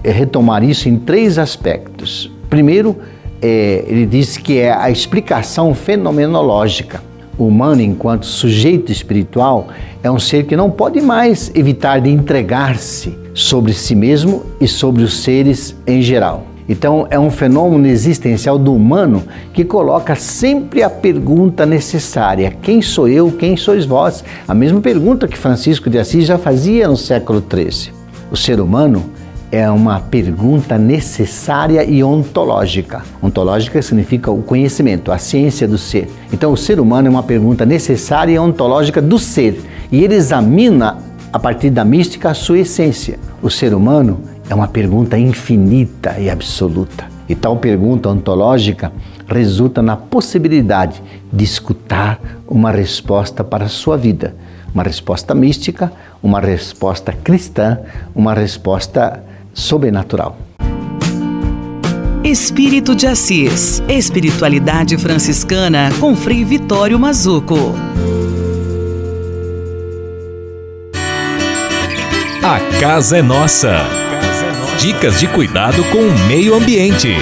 retomar 0.03 0.63
isso 0.63 0.89
em 0.89 0.97
três 0.97 1.37
aspectos. 1.37 2.31
Primeiro, 2.49 2.97
é, 3.41 3.83
ele 3.87 4.05
diz 4.05 4.37
que 4.37 4.57
é 4.57 4.71
a 4.71 4.89
explicação 4.89 5.75
fenomenológica. 5.75 7.03
Humano, 7.37 7.81
enquanto 7.81 8.25
sujeito 8.25 8.91
espiritual, 8.91 9.67
é 10.03 10.11
um 10.11 10.19
ser 10.19 10.45
que 10.45 10.55
não 10.55 10.69
pode 10.69 11.01
mais 11.01 11.51
evitar 11.55 11.99
de 11.99 12.09
entregar-se 12.09 13.17
sobre 13.33 13.73
si 13.73 13.95
mesmo 13.95 14.45
e 14.61 14.67
sobre 14.67 15.03
os 15.03 15.21
seres 15.21 15.75
em 15.87 16.01
geral. 16.01 16.45
Então, 16.67 17.07
é 17.09 17.19
um 17.19 17.29
fenômeno 17.29 17.87
existencial 17.87 18.57
do 18.57 18.73
humano 18.73 19.23
que 19.53 19.65
coloca 19.65 20.15
sempre 20.15 20.81
a 20.81 20.89
pergunta 20.89 21.65
necessária: 21.65 22.55
quem 22.61 22.81
sou 22.81 23.07
eu, 23.07 23.31
quem 23.31 23.57
sois 23.57 23.85
vós? 23.85 24.23
A 24.47 24.53
mesma 24.53 24.79
pergunta 24.79 25.27
que 25.27 25.37
Francisco 25.37 25.89
de 25.89 25.99
Assis 25.99 26.25
já 26.25 26.37
fazia 26.37 26.87
no 26.87 26.95
século 26.95 27.43
XIII. 27.43 27.91
O 28.31 28.37
ser 28.37 28.61
humano 28.61 29.03
é 29.53 29.69
uma 29.69 29.99
pergunta 29.99 30.79
necessária 30.79 31.85
e 31.85 32.03
ontológica. 32.03 33.03
Ontológica 33.21 33.79
significa 33.83 34.31
o 34.31 34.41
conhecimento, 34.41 35.11
a 35.11 35.19
ciência 35.19 35.67
do 35.67 35.77
ser. 35.77 36.09
Então, 36.33 36.51
o 36.51 36.57
ser 36.57 36.79
humano 36.79 37.07
é 37.07 37.11
uma 37.11 37.21
pergunta 37.21 37.63
necessária 37.63 38.33
e 38.33 38.39
ontológica 38.39 38.99
do 38.99 39.19
ser. 39.19 39.61
E 39.91 40.03
ele 40.03 40.15
examina, 40.15 40.97
a 41.31 41.37
partir 41.37 41.69
da 41.69 41.85
mística, 41.85 42.31
a 42.31 42.33
sua 42.33 42.57
essência. 42.57 43.19
O 43.43 43.49
ser 43.51 43.75
humano 43.75 44.21
é 44.49 44.55
uma 44.55 44.67
pergunta 44.67 45.19
infinita 45.19 46.15
e 46.17 46.31
absoluta. 46.31 47.05
E 47.29 47.35
tal 47.35 47.55
pergunta 47.57 48.09
ontológica 48.09 48.91
resulta 49.27 49.83
na 49.83 49.95
possibilidade 49.95 50.99
de 51.31 51.43
escutar 51.43 52.19
uma 52.47 52.71
resposta 52.71 53.43
para 53.43 53.65
a 53.65 53.69
sua 53.69 53.97
vida. 53.97 54.33
Uma 54.73 54.81
resposta 54.81 55.35
mística, 55.35 55.93
uma 56.23 56.39
resposta 56.39 57.13
cristã, 57.13 57.77
uma 58.15 58.33
resposta 58.33 59.21
sobrenatural. 59.53 60.37
Espírito 62.23 62.95
de 62.95 63.05
Assis. 63.05 63.83
Espiritualidade 63.87 64.97
franciscana 64.97 65.91
com 65.99 66.15
Frei 66.15 66.43
Vitório 66.43 66.97
Mazuco. 66.97 67.75
A 72.41 72.59
casa 72.79 73.17
é 73.17 73.21
nossa. 73.21 73.77
Dicas 74.79 75.19
de 75.19 75.27
cuidado 75.27 75.83
com 75.85 75.99
o 75.99 76.27
meio 76.27 76.55
ambiente. 76.55 77.15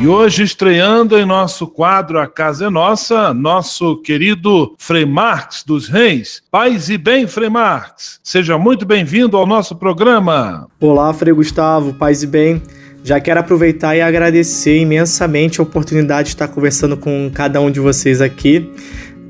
E 0.00 0.06
hoje, 0.06 0.44
estreando 0.44 1.18
em 1.18 1.24
nosso 1.24 1.66
quadro 1.66 2.20
A 2.20 2.28
Casa 2.28 2.66
é 2.66 2.70
Nossa, 2.70 3.34
nosso 3.34 3.96
querido 3.96 4.76
Frei 4.78 5.04
Marx 5.04 5.64
dos 5.64 5.88
Reis. 5.88 6.40
Paz 6.52 6.88
e 6.88 6.96
bem, 6.96 7.26
Frei 7.26 7.48
Marx. 7.48 8.20
Seja 8.22 8.56
muito 8.56 8.86
bem-vindo 8.86 9.36
ao 9.36 9.44
nosso 9.44 9.74
programa. 9.74 10.68
Olá, 10.78 11.12
Frei 11.12 11.34
Gustavo. 11.34 11.94
Paz 11.94 12.22
e 12.22 12.28
bem. 12.28 12.62
Já 13.02 13.18
quero 13.18 13.40
aproveitar 13.40 13.96
e 13.96 14.00
agradecer 14.00 14.78
imensamente 14.78 15.58
a 15.58 15.64
oportunidade 15.64 16.28
de 16.28 16.34
estar 16.34 16.46
conversando 16.46 16.96
com 16.96 17.28
cada 17.34 17.60
um 17.60 17.68
de 17.68 17.80
vocês 17.80 18.20
aqui 18.20 18.70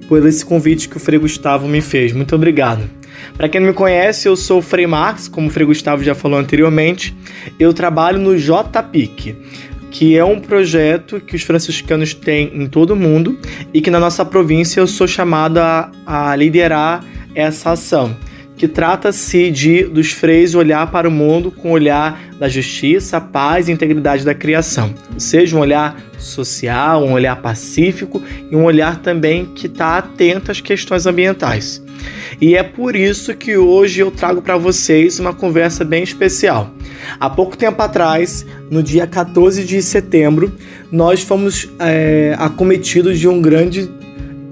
por 0.06 0.24
esse 0.26 0.44
convite 0.44 0.86
que 0.86 0.98
o 0.98 1.00
Frei 1.00 1.18
Gustavo 1.18 1.66
me 1.66 1.80
fez. 1.80 2.12
Muito 2.12 2.34
obrigado. 2.34 2.82
Para 3.36 3.48
quem 3.48 3.60
não 3.60 3.68
me 3.68 3.74
conhece, 3.74 4.28
eu 4.28 4.36
sou 4.36 4.58
o 4.58 4.62
Frei 4.62 4.86
Marx, 4.86 5.28
como 5.28 5.48
o 5.48 5.50
Frei 5.50 5.66
Gustavo 5.66 6.04
já 6.04 6.14
falou 6.14 6.38
anteriormente. 6.38 7.16
Eu 7.58 7.72
trabalho 7.72 8.18
no 8.18 8.36
JPIC 8.36 9.36
que 9.90 10.16
é 10.16 10.24
um 10.24 10.38
projeto 10.38 11.20
que 11.20 11.36
os 11.36 11.42
franciscanos 11.42 12.14
têm 12.14 12.50
em 12.54 12.66
todo 12.66 12.92
o 12.92 12.96
mundo 12.96 13.38
e 13.72 13.80
que 13.80 13.90
na 13.90 13.98
nossa 13.98 14.24
província 14.24 14.80
eu 14.80 14.86
sou 14.86 15.06
chamado 15.06 15.58
a, 15.58 15.90
a 16.06 16.36
liderar 16.36 17.04
essa 17.34 17.72
ação, 17.72 18.16
que 18.58 18.66
trata-se 18.66 19.50
de 19.52 19.84
dos 19.84 20.10
freis 20.10 20.54
olhar 20.54 20.90
para 20.90 21.08
o 21.08 21.12
mundo 21.12 21.50
com 21.50 21.70
o 21.70 21.72
olhar 21.72 22.20
da 22.38 22.48
justiça, 22.48 23.20
paz 23.20 23.68
e 23.68 23.72
integridade 23.72 24.24
da 24.24 24.34
criação, 24.34 24.92
ou 25.14 25.20
seja, 25.20 25.56
um 25.56 25.60
olhar 25.60 25.96
social, 26.18 27.04
um 27.04 27.12
olhar 27.12 27.36
pacífico 27.36 28.20
e 28.50 28.56
um 28.56 28.64
olhar 28.64 29.00
também 29.00 29.46
que 29.46 29.66
está 29.66 29.96
atento 29.96 30.50
às 30.50 30.60
questões 30.60 31.06
ambientais. 31.06 31.80
E 32.40 32.56
é 32.56 32.62
por 32.62 32.96
isso 32.96 33.34
que 33.34 33.56
hoje 33.56 34.00
eu 34.00 34.10
trago 34.10 34.42
para 34.42 34.56
vocês 34.56 35.18
uma 35.18 35.32
conversa 35.32 35.84
bem 35.84 36.02
especial. 36.02 36.72
Há 37.18 37.30
pouco 37.30 37.56
tempo 37.56 37.80
atrás, 37.80 38.44
no 38.70 38.82
dia 38.82 39.06
14 39.06 39.64
de 39.64 39.80
setembro, 39.80 40.52
nós 40.90 41.22
fomos 41.22 41.68
é, 41.78 42.34
acometidos 42.38 43.18
de 43.18 43.28
um 43.28 43.40
grande 43.40 43.88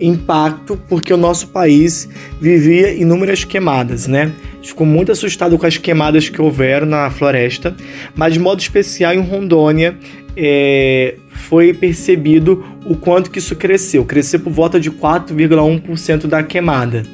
impacto 0.00 0.78
porque 0.88 1.12
o 1.12 1.16
nosso 1.16 1.48
país 1.48 2.08
vivia 2.40 2.92
inúmeras 2.92 3.44
queimadas, 3.44 4.06
né? 4.06 4.32
Ficou 4.62 4.86
muito 4.86 5.12
assustado 5.12 5.56
com 5.56 5.66
as 5.66 5.78
queimadas 5.78 6.28
que 6.28 6.40
houveram 6.40 6.86
na 6.86 7.08
floresta, 7.08 7.74
mas 8.14 8.34
de 8.34 8.40
modo 8.40 8.60
especial 8.60 9.14
em 9.14 9.20
Rondônia 9.20 9.96
é, 10.36 11.14
foi 11.30 11.72
percebido 11.72 12.64
o 12.84 12.96
quanto 12.96 13.30
que 13.30 13.38
isso 13.38 13.56
cresceu. 13.56 14.04
Cresceu 14.04 14.40
por 14.40 14.52
volta 14.52 14.78
de 14.78 14.90
4,1% 14.90 16.26
da 16.26 16.42
queimada. 16.42 17.04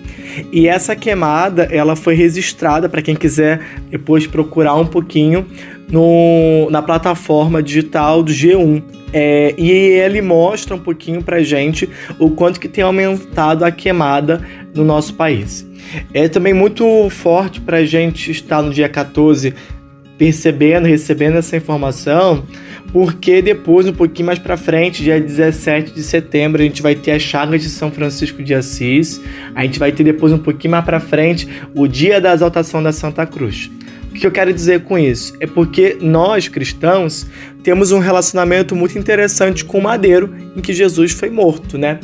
E 0.50 0.66
essa 0.66 0.96
queimada, 0.96 1.68
ela 1.70 1.94
foi 1.94 2.14
registrada 2.14 2.88
para 2.88 3.02
quem 3.02 3.14
quiser 3.14 3.60
depois 3.90 4.26
procurar 4.26 4.74
um 4.76 4.86
pouquinho 4.86 5.46
no, 5.92 6.70
na 6.70 6.80
plataforma 6.82 7.62
digital 7.62 8.22
do 8.22 8.32
G1. 8.32 8.82
É, 9.12 9.54
e 9.58 9.70
ele 9.70 10.22
mostra 10.22 10.74
um 10.74 10.78
pouquinho 10.78 11.22
para 11.22 11.42
gente 11.42 11.86
o 12.18 12.30
quanto 12.30 12.58
que 12.58 12.66
tem 12.66 12.82
aumentado 12.82 13.62
a 13.62 13.70
queimada 13.70 14.40
no 14.74 14.82
nosso 14.82 15.12
país. 15.14 15.66
É 16.14 16.26
também 16.28 16.54
muito 16.54 17.10
forte 17.10 17.60
para 17.60 17.76
a 17.78 17.84
gente 17.84 18.30
estar 18.30 18.62
no 18.62 18.72
dia 18.72 18.88
14 18.88 19.54
percebendo, 20.16 20.86
recebendo 20.86 21.36
essa 21.36 21.56
informação, 21.56 22.44
porque 22.92 23.42
depois, 23.42 23.86
um 23.86 23.92
pouquinho 23.92 24.26
mais 24.26 24.38
para 24.38 24.56
frente, 24.56 25.02
dia 25.02 25.20
17 25.20 25.92
de 25.92 26.02
setembro, 26.02 26.62
a 26.62 26.64
gente 26.64 26.80
vai 26.80 26.94
ter 26.94 27.10
as 27.10 27.22
chagas 27.22 27.62
de 27.62 27.68
São 27.68 27.90
Francisco 27.90 28.42
de 28.42 28.54
Assis. 28.54 29.20
A 29.54 29.62
gente 29.62 29.78
vai 29.78 29.90
ter 29.90 30.04
depois, 30.04 30.32
um 30.32 30.38
pouquinho 30.38 30.70
mais 30.72 30.84
para 30.84 31.00
frente, 31.00 31.48
o 31.74 31.88
dia 31.88 32.20
da 32.20 32.32
exaltação 32.32 32.82
da 32.82 32.92
Santa 32.92 33.26
Cruz. 33.26 33.70
O 34.12 34.14
que 34.14 34.26
eu 34.26 34.30
quero 34.30 34.52
dizer 34.52 34.82
com 34.82 34.98
isso? 34.98 35.34
É 35.40 35.46
porque 35.46 35.96
nós, 35.98 36.46
cristãos, 36.46 37.26
temos 37.62 37.92
um 37.92 37.98
relacionamento 37.98 38.76
muito 38.76 38.98
interessante 38.98 39.64
com 39.64 39.78
o 39.78 39.82
madeiro 39.82 40.34
em 40.54 40.60
que 40.60 40.74
Jesus 40.74 41.12
foi 41.12 41.30
morto, 41.30 41.78
né? 41.78 41.98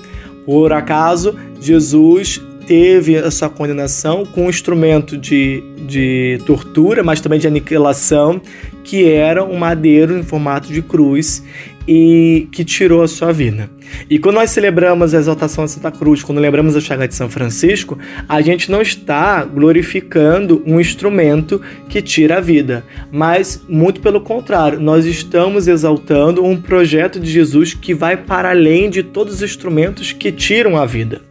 Por 0.46 0.72
acaso, 0.72 1.36
Jesus 1.60 2.40
teve 2.66 3.14
essa 3.14 3.48
condenação 3.48 4.24
com 4.24 4.46
um 4.46 4.48
instrumento 4.48 5.18
de, 5.18 5.62
de 5.86 6.40
tortura, 6.46 7.02
mas 7.02 7.20
também 7.20 7.38
de 7.38 7.46
aniquilação, 7.46 8.40
que 8.82 9.04
era 9.04 9.44
um 9.44 9.56
madeiro 9.56 10.16
em 10.16 10.22
formato 10.22 10.72
de 10.72 10.80
cruz 10.80 11.44
e 11.86 12.48
que 12.50 12.64
tirou 12.64 13.02
a 13.02 13.08
sua 13.08 13.32
vida. 13.32 13.68
E 14.08 14.18
quando 14.18 14.36
nós 14.36 14.50
celebramos 14.50 15.14
a 15.14 15.18
exaltação 15.18 15.64
de 15.64 15.70
Santa 15.70 15.90
Cruz, 15.90 16.22
quando 16.22 16.40
lembramos 16.40 16.76
a 16.76 16.80
chaga 16.80 17.06
de 17.06 17.14
São 17.14 17.28
Francisco, 17.28 17.98
a 18.28 18.40
gente 18.40 18.70
não 18.70 18.80
está 18.80 19.44
glorificando 19.44 20.62
um 20.66 20.80
instrumento 20.80 21.60
que 21.88 22.00
tira 22.00 22.38
a 22.38 22.40
vida, 22.40 22.84
mas 23.10 23.62
muito 23.68 24.00
pelo 24.00 24.20
contrário, 24.20 24.80
nós 24.80 25.06
estamos 25.06 25.68
exaltando 25.68 26.44
um 26.44 26.60
projeto 26.60 27.20
de 27.20 27.30
Jesus 27.30 27.74
que 27.74 27.94
vai 27.94 28.16
para 28.16 28.50
além 28.50 28.90
de 28.90 29.02
todos 29.02 29.34
os 29.34 29.42
instrumentos 29.42 30.12
que 30.12 30.32
tiram 30.32 30.76
a 30.76 30.86
vida. 30.86 31.27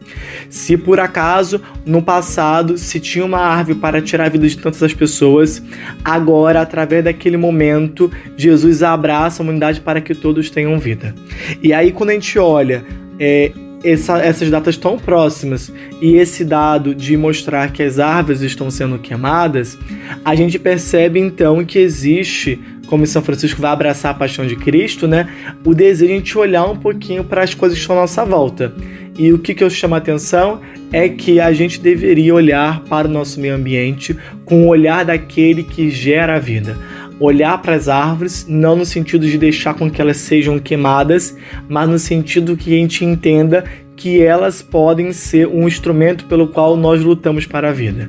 Se 0.48 0.76
por 0.76 1.00
acaso 1.00 1.60
no 1.84 2.02
passado 2.02 2.78
se 2.78 3.00
tinha 3.00 3.24
uma 3.24 3.38
árvore 3.38 3.78
para 3.78 4.02
tirar 4.02 4.26
a 4.26 4.28
vida 4.28 4.48
de 4.48 4.56
tantas 4.56 4.94
pessoas, 4.94 5.62
agora, 6.04 6.60
através 6.60 7.04
daquele 7.04 7.36
momento, 7.36 8.10
Jesus 8.36 8.82
abraça 8.82 9.42
a 9.42 9.44
humanidade 9.44 9.80
para 9.80 10.00
que 10.00 10.14
todos 10.14 10.50
tenham 10.50 10.78
vida. 10.78 11.14
E 11.62 11.72
aí, 11.72 11.92
quando 11.92 12.10
a 12.10 12.14
gente 12.14 12.38
olha 12.38 12.84
é, 13.18 13.52
essa, 13.82 14.18
essas 14.18 14.50
datas 14.50 14.76
tão 14.76 14.98
próximas 14.98 15.72
e 16.00 16.16
esse 16.16 16.44
dado 16.44 16.94
de 16.94 17.16
mostrar 17.16 17.72
que 17.72 17.82
as 17.82 17.98
árvores 17.98 18.40
estão 18.40 18.70
sendo 18.70 18.98
queimadas, 18.98 19.78
a 20.24 20.34
gente 20.34 20.58
percebe 20.58 21.20
então 21.20 21.64
que 21.64 21.78
existe, 21.78 22.60
como 22.88 23.06
São 23.06 23.22
Francisco 23.22 23.60
vai 23.60 23.70
abraçar 23.70 24.12
a 24.12 24.14
paixão 24.14 24.46
de 24.46 24.56
Cristo, 24.56 25.06
né? 25.06 25.28
O 25.64 25.74
desejo 25.74 26.06
de 26.06 26.12
a 26.12 26.16
gente 26.16 26.38
olhar 26.38 26.64
um 26.64 26.76
pouquinho 26.76 27.22
para 27.22 27.42
as 27.42 27.54
coisas 27.54 27.76
que 27.76 27.82
estão 27.82 27.96
à 27.96 28.00
nossa 28.00 28.24
volta. 28.24 28.72
E 29.18 29.32
o 29.32 29.38
que, 29.38 29.54
que 29.54 29.64
eu 29.64 29.70
chamo 29.70 29.94
a 29.94 29.98
atenção 29.98 30.60
é 30.92 31.08
que 31.08 31.40
a 31.40 31.52
gente 31.52 31.80
deveria 31.80 32.34
olhar 32.34 32.80
para 32.84 33.08
o 33.08 33.10
nosso 33.10 33.40
meio 33.40 33.54
ambiente 33.54 34.16
com 34.44 34.64
o 34.64 34.68
olhar 34.68 35.04
daquele 35.04 35.62
que 35.62 35.90
gera 35.90 36.36
a 36.36 36.38
vida 36.38 36.76
olhar 37.20 37.60
para 37.60 37.74
as 37.74 37.88
árvores, 37.88 38.46
não 38.48 38.76
no 38.76 38.86
sentido 38.86 39.26
de 39.26 39.36
deixar 39.36 39.74
com 39.74 39.90
que 39.90 40.00
elas 40.00 40.18
sejam 40.18 40.58
queimadas, 40.58 41.36
mas 41.68 41.88
no 41.88 41.98
sentido 41.98 42.56
que 42.56 42.72
a 42.72 42.78
gente 42.78 43.04
entenda 43.04 43.64
que 43.96 44.22
elas 44.22 44.62
podem 44.62 45.12
ser 45.12 45.48
um 45.48 45.66
instrumento 45.66 46.24
pelo 46.26 46.46
qual 46.46 46.76
nós 46.76 47.02
lutamos 47.02 47.46
para 47.46 47.70
a 47.70 47.72
vida. 47.72 48.08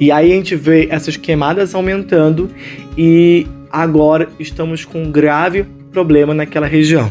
E 0.00 0.10
aí 0.10 0.32
a 0.32 0.34
gente 0.34 0.56
vê 0.56 0.88
essas 0.90 1.18
queimadas 1.18 1.74
aumentando 1.74 2.50
e 2.96 3.46
agora 3.70 4.28
estamos 4.38 4.84
com 4.84 5.04
um 5.04 5.10
grave 5.10 5.64
problema 5.92 6.34
naquela 6.34 6.66
região. 6.66 7.10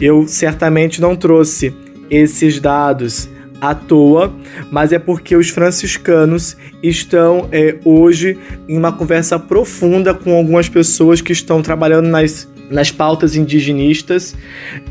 Eu 0.00 0.26
certamente 0.26 1.00
não 1.00 1.16
trouxe 1.16 1.74
esses 2.10 2.60
dados 2.60 3.28
à 3.60 3.74
toa, 3.74 4.32
mas 4.70 4.92
é 4.92 4.98
porque 4.98 5.36
os 5.36 5.50
franciscanos 5.50 6.56
estão 6.82 7.48
é, 7.50 7.76
hoje 7.84 8.38
em 8.68 8.78
uma 8.78 8.92
conversa 8.92 9.38
profunda 9.38 10.14
com 10.14 10.36
algumas 10.36 10.68
pessoas 10.68 11.20
que 11.20 11.32
estão 11.32 11.62
trabalhando 11.62 12.06
nas 12.08 12.48
nas 12.70 12.90
pautas 12.90 13.34
indigenistas 13.36 14.36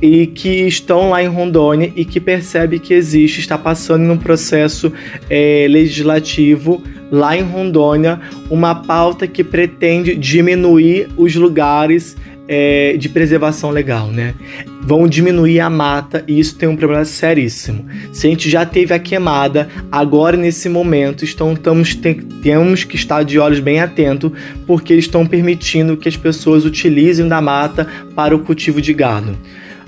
e 0.01 0.28
que 0.28 0.67
estão 0.67 1.09
lá 1.09 1.23
em 1.23 1.28
Rondônia 1.28 1.91
e 1.95 2.03
que 2.03 2.19
percebe 2.19 2.80
que 2.80 2.93
existe, 2.93 3.39
está 3.39 3.57
passando 3.57 4.03
num 4.03 4.17
processo 4.17 4.91
é, 5.30 5.67
legislativo 5.69 6.84
lá 7.11 7.38
em 7.38 7.41
Rondônia, 7.41 8.19
uma 8.49 8.75
pauta 8.75 9.28
que 9.28 9.43
pretende 9.43 10.15
diminuir 10.15 11.07
os 11.15 11.36
lugares 11.36 12.15
é, 12.48 12.95
de 12.98 13.10
preservação 13.10 13.70
legal, 13.70 14.08
né? 14.08 14.34
Vão 14.82 15.08
diminuir 15.08 15.60
a 15.60 15.70
mata 15.70 16.24
e 16.28 16.39
isso 16.39 16.56
tem 16.56 16.70
um 16.70 16.76
problema 16.76 17.04
seríssimo. 17.04 17.86
Se 18.14 18.28
a 18.28 18.30
gente 18.30 18.50
já 18.50 18.66
teve 18.66 18.93
a 18.93 19.00
queimada, 19.00 19.68
agora 19.91 20.38
nesse 20.38 20.70
momento 20.70 21.26
estão, 21.26 21.54
estamos, 21.54 21.95
tem, 21.95 22.16
temos 22.16 22.84
que 22.84 22.95
estar 22.95 23.24
de 23.24 23.38
olhos 23.38 23.60
bem 23.60 23.80
atentos, 23.80 24.32
porque 24.66 24.93
eles 24.93 25.06
estão 25.06 25.26
permitindo 25.26 25.98
que 25.98 26.08
as 26.08 26.16
pessoas 26.16 26.66
utilizem 26.66 27.28
da 27.28 27.41
mata 27.41 27.88
para 28.16 28.36
o 28.36 28.39
cultivo 28.39 28.82
de 28.82 28.93
gado. 28.93 29.38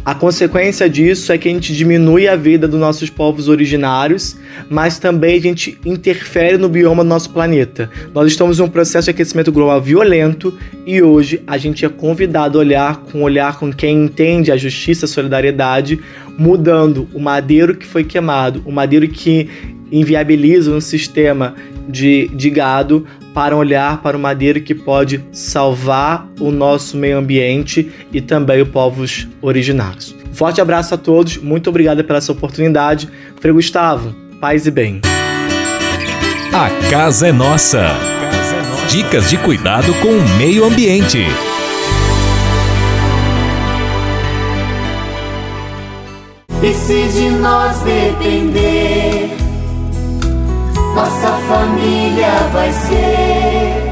A 0.09 0.15
consequência 0.15 0.89
disso 0.89 1.31
é 1.31 1.37
que 1.37 1.47
a 1.47 1.51
gente 1.51 1.71
diminui 1.71 2.27
a 2.27 2.35
vida 2.35 2.67
dos 2.67 2.79
nossos 2.79 3.11
povos 3.11 3.47
originários, 3.47 4.35
mas 4.67 4.97
também 4.97 5.37
a 5.37 5.39
gente 5.39 5.77
interfere 5.85 6.57
no 6.57 6.67
bioma 6.67 7.03
do 7.03 7.07
nosso 7.07 7.29
planeta. 7.29 7.91
Nós 8.11 8.25
estamos 8.25 8.59
em 8.59 8.63
um 8.63 8.67
processo 8.67 9.05
de 9.05 9.11
aquecimento 9.11 9.51
global 9.51 9.79
violento 9.79 10.57
e 10.83 10.99
hoje 10.99 11.43
a 11.45 11.59
gente 11.59 11.85
é 11.85 11.89
convidado 11.89 12.57
a 12.57 12.61
olhar 12.61 12.97
com 13.01 13.21
olhar 13.21 13.59
com 13.59 13.71
quem 13.71 14.05
entende 14.05 14.51
a 14.51 14.57
justiça, 14.57 15.05
a 15.05 15.07
solidariedade, 15.07 15.99
mudando 16.35 17.07
o 17.13 17.19
madeiro 17.19 17.75
que 17.75 17.85
foi 17.85 18.03
queimado, 18.03 18.63
o 18.65 18.71
madeiro 18.71 19.07
que 19.07 19.47
inviabiliza 19.91 20.71
um 20.71 20.81
sistema 20.81 21.53
de, 21.87 22.29
de 22.29 22.49
gado 22.49 23.05
para 23.39 23.55
olhar 23.55 24.01
para 24.01 24.17
o 24.17 24.19
madeiro 24.19 24.59
que 24.59 24.75
pode 24.75 25.23
salvar 25.31 26.27
o 26.41 26.51
nosso 26.51 26.97
meio 26.97 27.17
ambiente 27.17 27.89
e 28.11 28.19
também 28.19 28.61
os 28.61 28.67
povos 28.67 29.29
originários. 29.41 30.13
Forte 30.33 30.59
abraço 30.59 30.93
a 30.93 30.97
todos, 30.97 31.37
muito 31.37 31.69
obrigado 31.69 32.03
pela 32.03 32.19
sua 32.19 32.35
oportunidade. 32.35 33.07
Frei 33.39 33.53
Gustavo, 33.53 34.13
paz 34.41 34.65
e 34.65 34.71
bem. 34.71 34.99
A 36.51 36.89
casa 36.89 37.29
é 37.29 37.31
nossa. 37.31 37.87
Dicas 38.89 39.29
de 39.29 39.37
cuidado 39.37 39.93
com 40.01 40.09
o 40.09 40.37
meio 40.37 40.65
ambiente. 40.65 41.19
E 46.61 46.73
se 46.73 47.07
de 47.07 47.29
nós 47.29 47.79
depender 47.83 49.48
nossa 50.99 51.31
família 51.47 52.29
vai 52.51 52.73
ser 52.73 53.89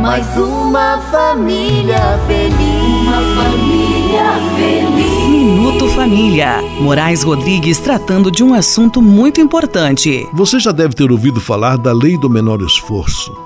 mais 0.00 0.24
uma 0.36 0.98
família 1.10 1.98
feliz. 2.28 3.02
Uma 3.02 3.42
família 3.42 4.24
feliz. 4.54 5.28
Minuto 5.28 5.88
Família. 5.88 6.62
Moraes 6.80 7.24
Rodrigues 7.24 7.80
tratando 7.80 8.30
de 8.30 8.44
um 8.44 8.54
assunto 8.54 9.02
muito 9.02 9.40
importante. 9.40 10.24
Você 10.32 10.60
já 10.60 10.70
deve 10.70 10.94
ter 10.94 11.10
ouvido 11.10 11.40
falar 11.40 11.76
da 11.76 11.92
lei 11.92 12.16
do 12.16 12.30
menor 12.30 12.62
esforço. 12.62 13.36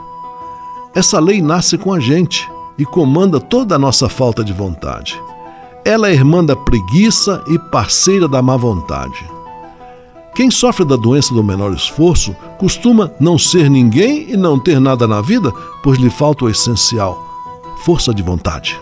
Essa 0.94 1.18
lei 1.18 1.40
nasce 1.40 1.78
com 1.78 1.94
a 1.94 2.00
gente 2.00 2.46
e 2.76 2.84
comanda 2.84 3.40
toda 3.40 3.76
a 3.76 3.78
nossa 3.78 4.06
falta 4.06 4.44
de 4.44 4.52
vontade. 4.52 5.18
Ela 5.82 6.10
é 6.10 6.12
irmã 6.12 6.44
da 6.44 6.54
preguiça 6.54 7.42
e 7.48 7.58
parceira 7.58 8.28
da 8.28 8.42
má 8.42 8.58
vontade. 8.58 9.35
Quem 10.36 10.50
sofre 10.50 10.84
da 10.84 10.96
doença 10.96 11.32
do 11.32 11.42
menor 11.42 11.72
esforço 11.72 12.36
costuma 12.58 13.10
não 13.18 13.38
ser 13.38 13.70
ninguém 13.70 14.30
e 14.30 14.36
não 14.36 14.60
ter 14.60 14.78
nada 14.78 15.08
na 15.08 15.22
vida, 15.22 15.50
pois 15.82 15.98
lhe 15.98 16.10
falta 16.10 16.44
o 16.44 16.50
essencial: 16.50 17.18
força 17.78 18.12
de 18.12 18.22
vontade. 18.22 18.78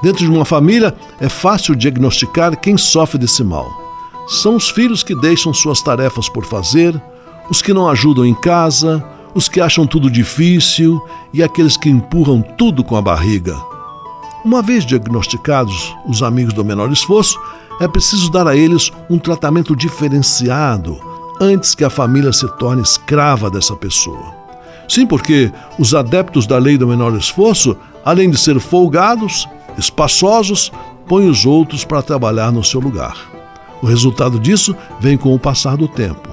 Dentro 0.00 0.24
de 0.24 0.30
uma 0.30 0.44
família 0.44 0.96
é 1.18 1.28
fácil 1.28 1.74
diagnosticar 1.74 2.56
quem 2.56 2.76
sofre 2.76 3.18
desse 3.18 3.42
mal. 3.42 3.68
São 4.28 4.54
os 4.54 4.70
filhos 4.70 5.02
que 5.02 5.16
deixam 5.16 5.52
suas 5.52 5.82
tarefas 5.82 6.28
por 6.28 6.44
fazer, 6.44 6.94
os 7.50 7.60
que 7.60 7.74
não 7.74 7.88
ajudam 7.88 8.24
em 8.24 8.34
casa, 8.34 9.04
os 9.34 9.48
que 9.48 9.60
acham 9.60 9.84
tudo 9.84 10.08
difícil 10.08 11.02
e 11.32 11.42
aqueles 11.42 11.76
que 11.76 11.88
empurram 11.88 12.40
tudo 12.40 12.84
com 12.84 12.94
a 12.94 13.02
barriga. 13.02 13.56
Uma 14.44 14.62
vez 14.62 14.86
diagnosticados 14.86 15.92
os 16.06 16.22
amigos 16.22 16.54
do 16.54 16.64
menor 16.64 16.92
esforço, 16.92 17.36
é 17.80 17.86
preciso 17.86 18.30
dar 18.30 18.46
a 18.46 18.56
eles 18.56 18.90
um 19.08 19.18
tratamento 19.18 19.74
diferenciado 19.76 20.98
antes 21.40 21.74
que 21.74 21.84
a 21.84 21.90
família 21.90 22.32
se 22.32 22.48
torne 22.56 22.82
escrava 22.82 23.50
dessa 23.50 23.76
pessoa. 23.76 24.34
Sim, 24.88 25.06
porque 25.06 25.52
os 25.78 25.94
adeptos 25.94 26.46
da 26.46 26.58
lei 26.58 26.76
do 26.76 26.86
menor 26.86 27.14
esforço, 27.14 27.76
além 28.04 28.30
de 28.30 28.38
ser 28.38 28.58
folgados, 28.58 29.48
espaçosos, 29.76 30.72
põem 31.06 31.28
os 31.28 31.46
outros 31.46 31.84
para 31.84 32.02
trabalhar 32.02 32.50
no 32.50 32.64
seu 32.64 32.80
lugar. 32.80 33.16
O 33.80 33.86
resultado 33.86 34.40
disso 34.40 34.74
vem 34.98 35.16
com 35.16 35.34
o 35.34 35.38
passar 35.38 35.76
do 35.76 35.86
tempo. 35.86 36.28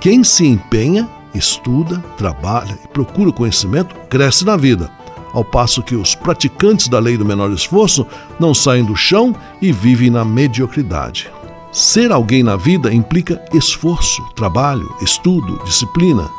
Quem 0.00 0.24
se 0.24 0.46
empenha, 0.46 1.08
estuda, 1.34 2.02
trabalha 2.16 2.76
e 2.84 2.88
procura 2.88 3.30
conhecimento, 3.30 3.94
cresce 4.08 4.44
na 4.44 4.56
vida 4.56 4.90
ao 5.34 5.44
passo 5.44 5.82
que 5.82 5.96
os 5.96 6.14
praticantes 6.14 6.88
da 6.88 6.98
lei 6.98 7.18
do 7.18 7.24
menor 7.24 7.50
esforço 7.50 8.06
não 8.38 8.54
saem 8.54 8.84
do 8.84 8.96
chão 8.96 9.34
e 9.60 9.72
vivem 9.72 10.08
na 10.08 10.24
mediocridade. 10.24 11.30
Ser 11.72 12.12
alguém 12.12 12.44
na 12.44 12.56
vida 12.56 12.94
implica 12.94 13.42
esforço, 13.52 14.22
trabalho, 14.36 14.88
estudo, 15.02 15.60
disciplina, 15.64 16.30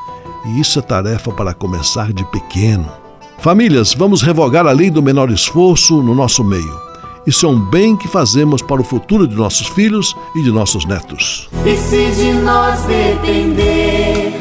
e 0.45 0.61
isso 0.61 0.79
é 0.79 0.81
tarefa 0.81 1.29
para 1.31 1.53
começar 1.53 2.13
de 2.13 2.23
pequeno. 2.31 2.89
Famílias, 3.39 3.93
vamos 3.93 4.21
revogar 4.21 4.65
a 4.65 4.71
lei 4.71 4.89
do 4.89 5.03
menor 5.03 5.29
esforço 5.29 6.01
no 6.01 6.15
nosso 6.15 6.43
meio. 6.43 6.85
Isso 7.27 7.45
é 7.45 7.49
um 7.49 7.59
bem 7.59 7.97
que 7.97 8.07
fazemos 8.07 8.61
para 8.61 8.79
o 8.79 8.83
futuro 8.83 9.27
de 9.27 9.35
nossos 9.35 9.67
filhos 9.67 10.15
e 10.35 10.41
de 10.41 10.51
nossos 10.51 10.85
netos. 10.85 11.49
E 11.65 11.75
se 11.75 12.11
de 12.11 12.31
nós 12.31 12.81
depender, 12.83 14.39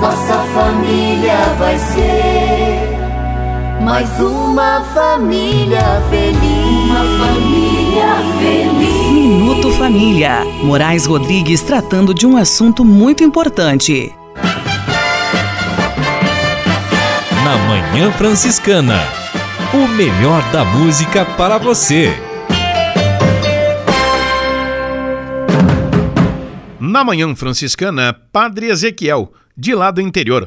nossa 0.00 0.34
família 0.54 1.54
vai 1.58 1.78
ser 1.78 2.37
mais 3.88 4.20
uma 4.20 4.82
família 4.92 5.80
feliz. 6.10 6.90
Uma 6.90 7.26
família 7.26 8.16
feliz. 8.38 9.10
Minuto 9.10 9.72
Família. 9.72 10.44
Moraes 10.62 11.06
Rodrigues 11.06 11.62
tratando 11.62 12.12
de 12.12 12.26
um 12.26 12.36
assunto 12.36 12.84
muito 12.84 13.24
importante. 13.24 14.14
Na 17.42 17.56
Manhã 17.66 18.12
Franciscana. 18.12 18.98
O 19.72 19.88
melhor 19.88 20.42
da 20.52 20.66
música 20.66 21.24
para 21.24 21.56
você. 21.56 22.12
Na 26.78 27.02
Manhã 27.02 27.34
Franciscana, 27.34 28.14
Padre 28.30 28.66
Ezequiel, 28.66 29.32
de 29.56 29.74
lá 29.74 29.90
do 29.90 30.02
interior. 30.02 30.46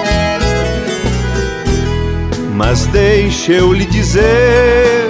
Mas 2.63 2.85
deixa 2.85 3.53
eu 3.53 3.73
lhe 3.73 3.85
dizer 3.85 5.09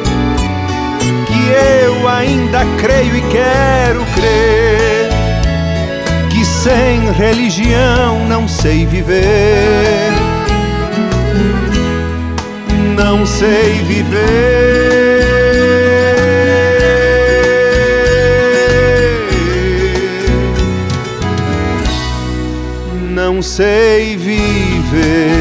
que 1.28 1.84
eu 1.84 2.08
ainda 2.08 2.62
creio 2.80 3.18
e 3.18 3.22
quero 3.24 4.06
crer 4.16 5.10
que 6.30 6.46
sem 6.46 7.12
religião 7.12 8.26
não 8.30 8.48
sei 8.48 8.86
viver. 8.86 10.14
Não 12.96 13.26
sei 13.26 13.84
viver. 13.84 15.02
não 23.14 23.42
sei 23.42 24.16
viver. 24.16 25.41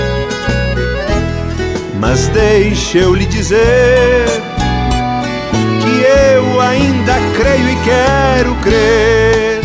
Mas 2.11 2.27
deixa 2.27 2.97
eu 2.97 3.15
lhe 3.15 3.25
dizer 3.25 4.25
que 5.81 6.01
eu 6.35 6.59
ainda 6.59 7.13
creio 7.37 7.69
e 7.69 7.75
quero 7.85 8.53
crer 8.55 9.61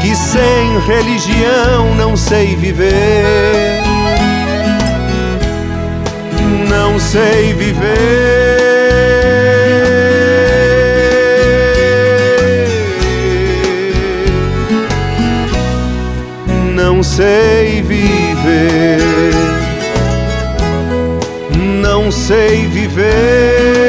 que 0.00 0.14
sem 0.14 0.78
religião 0.86 1.96
não 1.96 2.16
sei 2.16 2.54
viver. 2.54 3.82
Não 6.68 6.96
sei 7.00 7.52
viver. 7.54 7.96
Não 16.72 17.02
sei 17.02 17.82
viver. 17.82 19.05
Sei 22.26 22.66
viver. 22.66 23.86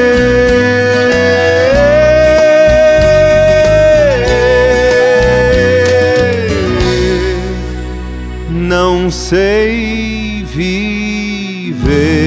não 8.51 9.09
sei 9.09 10.43
viver. 10.45 12.26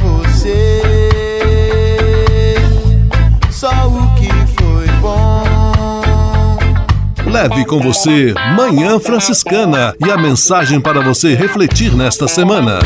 Leve 7.31 7.63
com 7.63 7.79
você 7.79 8.33
Manhã 8.57 8.99
Franciscana 8.99 9.95
e 10.05 10.11
a 10.11 10.17
mensagem 10.17 10.81
para 10.81 10.99
você 10.99 11.33
refletir 11.33 11.95
nesta 11.95 12.27
semana. 12.27 12.79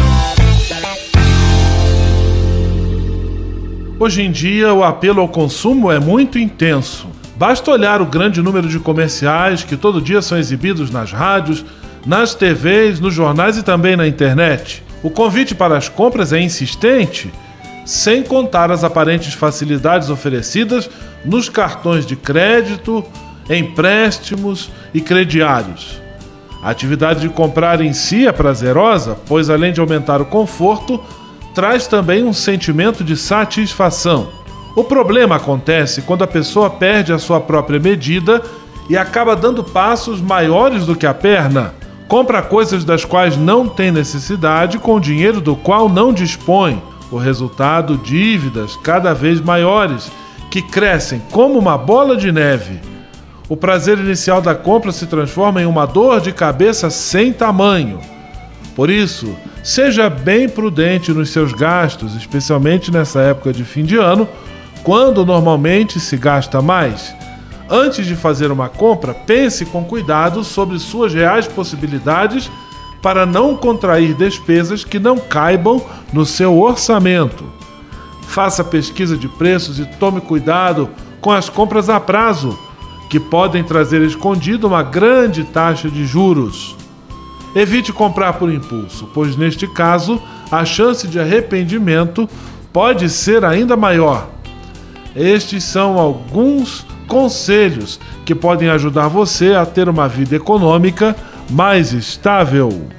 Hoje 3.99 4.21
em 4.21 4.31
dia, 4.31 4.71
o 4.71 4.83
apelo 4.83 5.19
ao 5.19 5.27
consumo 5.27 5.91
é 5.91 5.99
muito 5.99 6.37
intenso. 6.37 7.07
Basta 7.35 7.71
olhar 7.71 8.03
o 8.03 8.05
grande 8.05 8.39
número 8.39 8.67
de 8.67 8.77
comerciais 8.77 9.63
que 9.63 9.75
todo 9.75 9.99
dia 9.99 10.21
são 10.21 10.37
exibidos 10.37 10.91
nas 10.91 11.11
rádios, 11.11 11.65
nas 12.05 12.35
TVs, 12.35 12.99
nos 12.99 13.15
jornais 13.15 13.57
e 13.57 13.63
também 13.63 13.97
na 13.97 14.07
internet. 14.07 14.83
O 15.01 15.09
convite 15.09 15.55
para 15.55 15.75
as 15.75 15.89
compras 15.89 16.31
é 16.31 16.39
insistente, 16.39 17.33
sem 17.83 18.21
contar 18.21 18.69
as 18.69 18.83
aparentes 18.83 19.33
facilidades 19.33 20.11
oferecidas 20.11 20.87
nos 21.25 21.49
cartões 21.49 22.05
de 22.05 22.15
crédito, 22.15 23.03
empréstimos 23.49 24.71
e 24.93 25.01
crediários. 25.01 26.01
A 26.63 26.71
atividade 26.71 27.21
de 27.21 27.29
comprar 27.29 27.79
em 27.79 27.93
si 27.93 28.27
é 28.27 28.31
prazerosa, 28.31 29.17
pois 29.27 29.49
além 29.49 29.71
de 29.71 29.79
aumentar 29.79 30.21
o 30.21 30.25
conforto, 30.25 30.99
traz 31.53 31.85
também 31.85 32.23
um 32.23 32.33
sentimento 32.33 33.03
de 33.03 33.15
satisfação. 33.15 34.29
O 34.75 34.83
problema 34.83 35.35
acontece 35.35 36.01
quando 36.01 36.23
a 36.23 36.27
pessoa 36.27 36.69
perde 36.69 37.13
a 37.13 37.19
sua 37.19 37.39
própria 37.39 37.79
medida 37.79 38.41
e 38.89 38.97
acaba 38.97 39.35
dando 39.35 39.63
passos 39.63 40.19
maiores 40.19 40.85
do 40.85 40.95
que 40.95 41.05
a 41.05 41.13
perna. 41.13 41.73
Compra 42.07 42.41
coisas 42.41 42.83
das 42.83 43.05
quais 43.05 43.37
não 43.37 43.67
tem 43.67 43.91
necessidade 43.91 44.77
com 44.77 44.99
dinheiro 44.99 45.39
do 45.39 45.55
qual 45.55 45.87
não 45.87 46.11
dispõe. 46.11 46.81
O 47.11 47.17
resultado, 47.17 47.97
dívidas 47.97 48.75
cada 48.83 49.13
vez 49.13 49.39
maiores, 49.39 50.11
que 50.51 50.61
crescem 50.61 51.21
como 51.31 51.57
uma 51.57 51.77
bola 51.77 52.17
de 52.17 52.31
neve. 52.31 52.94
O 53.47 53.55
prazer 53.55 53.99
inicial 53.99 54.41
da 54.41 54.55
compra 54.55 54.91
se 54.91 55.05
transforma 55.05 55.61
em 55.61 55.65
uma 55.65 55.85
dor 55.85 56.19
de 56.19 56.31
cabeça 56.31 56.89
sem 56.89 57.31
tamanho. 57.31 57.99
Por 58.75 58.89
isso, 58.89 59.35
seja 59.63 60.09
bem 60.09 60.49
prudente 60.49 61.11
nos 61.11 61.29
seus 61.29 61.53
gastos, 61.53 62.15
especialmente 62.15 62.91
nessa 62.91 63.21
época 63.21 63.53
de 63.53 63.63
fim 63.63 63.83
de 63.83 63.97
ano, 63.97 64.27
quando 64.83 65.25
normalmente 65.25 65.99
se 65.99 66.17
gasta 66.17 66.61
mais. 66.61 67.15
Antes 67.69 68.05
de 68.05 68.15
fazer 68.15 68.51
uma 68.51 68.67
compra, 68.67 69.13
pense 69.13 69.65
com 69.65 69.83
cuidado 69.83 70.43
sobre 70.43 70.77
suas 70.79 71.13
reais 71.13 71.47
possibilidades 71.47 72.51
para 73.01 73.25
não 73.25 73.55
contrair 73.55 74.15
despesas 74.15 74.83
que 74.83 74.97
não 74.97 75.17
caibam 75.17 75.83
no 76.11 76.25
seu 76.25 76.59
orçamento. 76.59 77.43
Faça 78.23 78.63
pesquisa 78.63 79.15
de 79.15 79.27
preços 79.27 79.79
e 79.79 79.85
tome 79.85 80.19
cuidado 80.19 80.89
com 81.21 81.31
as 81.31 81.47
compras 81.47 81.89
a 81.89 81.99
prazo, 81.99 82.57
que 83.09 83.19
podem 83.19 83.63
trazer 83.63 84.01
escondido 84.01 84.67
uma 84.67 84.83
grande 84.83 85.43
taxa 85.43 85.89
de 85.89 86.05
juros. 86.05 86.75
Evite 87.55 87.93
comprar 87.93 88.33
por 88.33 88.51
impulso, 88.51 89.09
pois 89.13 89.37
neste 89.37 89.67
caso 89.67 90.21
a 90.51 90.65
chance 90.65 91.07
de 91.07 91.19
arrependimento 91.19 92.29
pode 92.73 93.09
ser 93.09 93.45
ainda 93.45 93.77
maior. 93.77 94.29
Estes 95.15 95.63
são 95.63 95.97
alguns 95.97 96.85
conselhos 97.07 97.99
que 98.25 98.35
podem 98.35 98.69
ajudar 98.69 99.07
você 99.07 99.53
a 99.53 99.65
ter 99.65 99.87
uma 99.87 100.07
vida 100.07 100.35
econômica 100.35 101.15
mais 101.49 101.93
estável. 101.93 102.89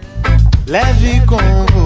Leve 0.67 1.21
com 1.27 1.86